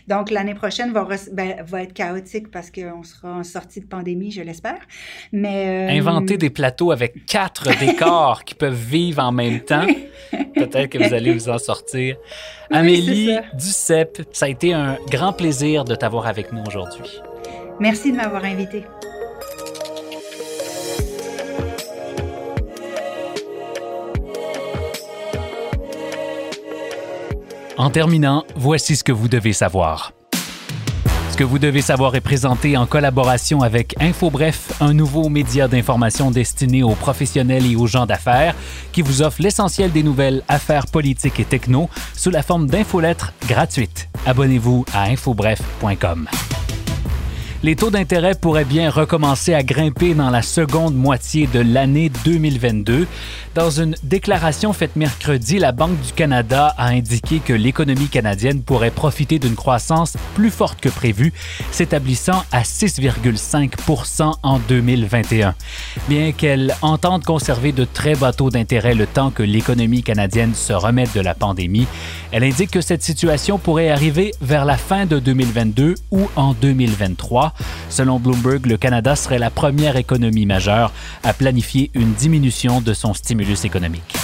Donc, 0.08 0.30
l'année 0.30 0.54
prochaine 0.54 0.94
va, 0.94 1.06
ben, 1.34 1.56
va 1.66 1.84
être 1.84 1.94
chaotique 1.94 2.52
parce 2.52 2.72
qu'on 2.72 3.04
sera 3.04 3.34
en 3.34 3.44
sortie 3.44 3.82
de 3.82 3.86
pandémie, 3.86 4.32
je 4.32 4.42
l'espère. 4.42 4.80
Mais 5.34 5.90
euh, 5.90 5.98
Inventer 5.98 6.38
des 6.38 6.50
plateaux 6.50 6.92
avec 6.92 7.26
quatre 7.26 7.78
décors 7.80 8.46
qui 8.46 8.56
peuvent 8.56 8.74
vivre 8.74 9.24
en 9.24 9.32
même 9.32 9.60
temps. 9.62 9.88
Peut-être 10.32 10.90
que 10.90 11.00
vous 11.00 11.14
allez 11.14 11.34
vous 11.34 11.50
en 11.50 11.58
sortir. 11.58 12.16
Amélie 12.72 13.36
Duceppe, 13.56 14.22
ça 14.32 14.46
a 14.46 14.50
été 14.50 14.74
un 14.74 14.98
grand 15.10 15.34
plaisir 15.34 15.84
de 15.84 15.96
t'avoir 15.96 16.28
avec 16.28 16.54
nous 16.54 16.64
aujourd'hui. 16.66 17.20
Merci 17.80 18.12
de 18.12 18.18
m'avoir 18.18 18.46
invité. 18.46 18.84
En 27.78 27.90
terminant, 27.90 28.46
voici 28.56 28.96
ce 28.96 29.04
que 29.04 29.12
vous 29.12 29.28
devez 29.28 29.52
savoir. 29.52 30.14
Ce 31.34 31.38
que 31.38 31.44
vous 31.44 31.58
devez 31.58 31.82
savoir 31.82 32.14
est 32.14 32.22
présenté 32.22 32.78
en 32.78 32.86
collaboration 32.86 33.62
avec 33.62 33.96
InfoBref, 34.00 34.80
un 34.80 34.94
nouveau 34.94 35.30
média 35.30 35.68
d'information 35.68 36.30
destiné 36.30 36.84
aux 36.84 36.94
professionnels 36.94 37.66
et 37.66 37.76
aux 37.76 37.88
gens 37.88 38.06
d'affaires 38.06 38.54
qui 38.92 39.02
vous 39.02 39.24
offre 39.24 39.42
l'essentiel 39.42 39.92
des 39.92 40.04
nouvelles 40.04 40.44
affaires 40.48 40.86
politiques 40.86 41.40
et 41.40 41.46
techno 41.46 41.90
sous 42.16 42.30
la 42.30 42.44
forme 42.44 42.68
d'infolettres 42.68 43.34
gratuites. 43.48 44.10
Abonnez-vous 44.28 44.86
à 44.94 45.06
infobref.com 45.06 46.30
les 47.64 47.78
taux 47.78 47.90
d'intérêt 47.90 48.36
pourraient 48.36 48.66
bien 48.66 48.90
recommencer 48.90 49.54
à 49.54 49.64
grimper 49.64 50.14
dans 50.14 50.30
la 50.30 50.42
seconde 50.42 50.96
moitié 50.96 51.48
de 51.48 51.62
l'année 51.62 52.12
2022. 52.26 53.08
Dans 53.56 53.70
une 53.70 53.96
déclaration 54.04 54.74
faite 54.74 54.98
mercredi, 54.98 55.60
la 55.60 55.72
Banque 55.72 56.00
du 56.02 56.12
Canada 56.12 56.74
a 56.78 56.88
indiqué 56.88 57.40
que 57.40 57.54
l'économie 57.54 58.10
canadienne 58.10 58.62
pourrait 58.62 58.92
profiter 58.92 59.40
d'une 59.40 59.56
croissance 59.56 60.18
plus 60.36 60.50
forte 60.50 60.82
que 60.82 60.90
prévu, 60.90 61.32
s'établissant 61.72 62.44
à 62.52 62.64
6,5% 62.64 64.34
en 64.44 64.60
2021. 64.60 65.56
Bien 66.10 66.34
qu'elle 66.34 66.76
entende 66.82 67.24
conserver 67.24 67.72
de 67.72 67.86
très 67.86 68.16
bas 68.16 68.34
taux 68.34 68.50
d'intérêt 68.50 68.94
le 68.94 69.08
temps 69.08 69.32
que 69.32 69.44
l'économie 69.44 70.04
canadienne 70.04 70.54
se 70.54 70.74
remette 70.74 71.16
de 71.16 71.22
la 71.22 71.34
pandémie, 71.34 71.88
elle 72.34 72.44
indique 72.44 72.72
que 72.72 72.82
cette 72.82 73.04
situation 73.04 73.60
pourrait 73.60 73.92
arriver 73.92 74.32
vers 74.42 74.66
la 74.66 74.76
fin 74.76 75.06
de 75.06 75.20
2022 75.20 75.94
ou 76.10 76.28
en 76.36 76.54
2023 76.56 77.54
Selon 77.90 78.20
Bloomberg, 78.20 78.66
le 78.66 78.78
Canada 78.78 79.16
serait 79.16 79.38
la 79.38 79.52
première 79.52 79.98
économie 79.98 80.48
majeure 80.48 80.92
à 81.24 81.34
planifier 81.34 81.92
une 81.94 82.14
diminution 82.14 82.82
de 82.82 82.94
son 82.94 83.14
stimulus 83.14 83.66
économique. 83.66 84.16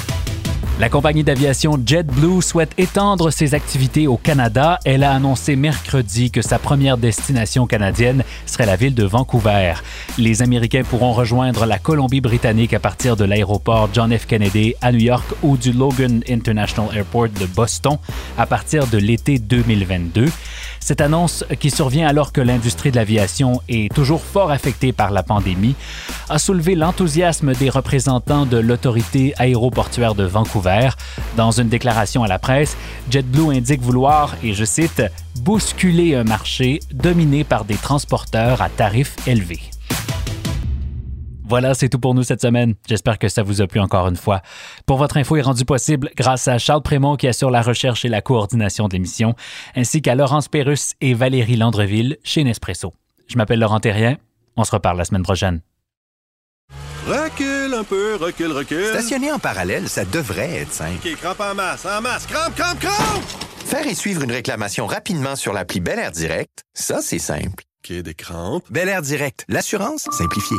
La 0.80 0.88
compagnie 0.88 1.26
d'aviation 1.26 1.78
JetBlue 1.86 2.42
souhaite 2.42 2.72
étendre 2.78 3.32
ses 3.32 3.54
activités 3.54 4.08
au 4.08 4.16
Canada. 4.16 4.80
Elle 4.86 5.04
a 5.04 5.12
annoncé 5.12 5.58
mercredi 5.58 6.32
que 6.32 6.42
sa 6.42 6.58
première 6.58 6.98
destination 6.98 7.68
canadienne 7.68 8.24
serait 8.46 8.66
la 8.66 8.78
ville 8.78 8.96
de 8.96 9.04
Vancouver. 9.04 9.74
Les 10.18 10.42
Américains 10.42 10.84
pourront 10.84 11.12
rejoindre 11.12 11.66
la 11.66 11.80
Colombie-Britannique 11.80 12.74
à 12.74 12.80
partir 12.80 13.18
de 13.18 13.26
l'aéroport 13.26 13.90
John 13.92 14.18
F. 14.18 14.26
Kennedy 14.26 14.74
à 14.80 14.94
New 14.94 15.02
York 15.02 15.26
ou 15.44 15.58
du 15.58 15.74
Logan 15.74 16.24
International 16.30 16.96
Airport 16.96 17.28
de 17.38 17.46
Boston 17.46 17.98
à 18.38 18.46
partir 18.46 18.88
de 18.88 19.00
l'été 19.00 19.38
2022. 19.38 20.28
Cette 20.80 21.02
annonce, 21.02 21.46
qui 21.60 21.70
survient 21.70 22.08
alors 22.08 22.32
que 22.32 22.42
l'industrie 22.42 22.92
de 22.92 22.96
l'aviation 22.96 23.62
est 23.68 23.94
toujours 23.94 24.22
fort 24.22 24.52
affectée 24.52 24.92
par 24.92 25.12
la 25.12 25.24
pandémie, 25.24 25.76
a 26.30 26.40
soulevé 26.40 26.76
l'enthousiasme 26.76 27.54
des 27.54 27.70
représentants 27.70 28.46
de 28.46 28.58
l'autorité 28.58 29.34
aéroportuaire 29.38 30.16
de 30.16 30.24
Vancouver. 30.24 30.90
Dans 31.38 31.52
une 31.52 31.70
déclaration 31.70 32.24
à 32.24 32.28
la 32.28 32.40
presse, 32.40 32.78
JetBlue 33.10 33.56
indique 33.56 33.82
vouloir, 33.82 34.36
et 34.44 34.54
je 34.54 34.66
cite, 34.66 35.04
bousculer 35.40 36.16
un 36.16 36.24
marché 36.24 36.80
dominé 36.94 37.44
par 37.44 37.66
des 37.66 37.76
transporteurs 37.76 38.62
à 38.62 38.70
tarifs 38.70 39.16
élevés. 39.28 39.62
Voilà, 41.50 41.74
c'est 41.74 41.90
tout 41.90 41.98
pour 41.98 42.14
nous 42.14 42.22
cette 42.22 42.42
semaine. 42.42 42.76
J'espère 42.88 43.18
que 43.18 43.28
ça 43.28 43.42
vous 43.42 43.60
a 43.60 43.66
plu 43.66 43.80
encore 43.80 44.08
une 44.08 44.16
fois. 44.16 44.44
Pour 44.86 44.98
votre 44.98 45.18
info 45.18 45.36
est 45.36 45.42
rendu 45.42 45.66
possible 45.66 46.12
grâce 46.16 46.48
à 46.48 46.60
Charles 46.60 46.84
Prémont 46.84 47.16
qui 47.16 47.28
assure 47.28 47.50
la 47.50 47.64
recherche 47.64 48.06
et 48.06 48.08
la 48.08 48.22
coordination 48.22 48.88
d'émissions, 48.88 49.34
ainsi 49.76 50.04
qu'à 50.04 50.14
Laurence 50.14 50.48
Pérus 50.48 50.94
et 51.02 51.16
Valérie 51.16 51.56
Landreville 51.56 52.18
chez 52.24 52.44
Nespresso. 52.44 52.94
Je 53.28 53.36
m'appelle 53.36 53.60
Laurent 53.60 53.80
Terrien. 53.80 54.18
On 54.58 54.64
se 54.64 54.70
reparle 54.70 55.00
la 55.00 55.06
semaine 55.06 55.24
prochaine. 55.24 55.62
Recule 57.08 57.74
un 57.74 57.84
peu, 57.84 58.18
recule, 58.18 58.52
recule. 58.52 58.86
Stationner 58.86 59.32
en 59.32 59.40
parallèle, 59.40 59.90
ça 59.90 60.06
devrait 60.06 60.58
être 60.58 60.72
simple. 60.72 61.00
OK, 61.04 61.16
crampe 61.16 61.40
en 61.40 61.56
masse, 61.56 61.84
en 61.88 62.00
masse, 62.02 62.28
crampe, 62.28 62.54
crampe, 62.54 62.80
crampe! 62.80 63.24
Faire 63.66 63.88
et 63.88 63.96
suivre 63.96 64.22
une 64.22 64.32
réclamation 64.32 64.86
rapidement 64.86 65.36
sur 65.36 65.54
l'appli 65.54 65.80
Bel 65.80 65.98
Air 65.98 66.12
Direct, 66.12 66.64
ça, 66.76 67.02
c'est 67.02 67.18
simple. 67.18 67.64
OK, 67.84 68.04
des 68.04 68.14
crampes. 68.14 68.66
Bel 68.70 68.88
Air 68.88 69.02
Direct, 69.02 69.46
l'assurance 69.48 70.08
simplifiée. 70.12 70.58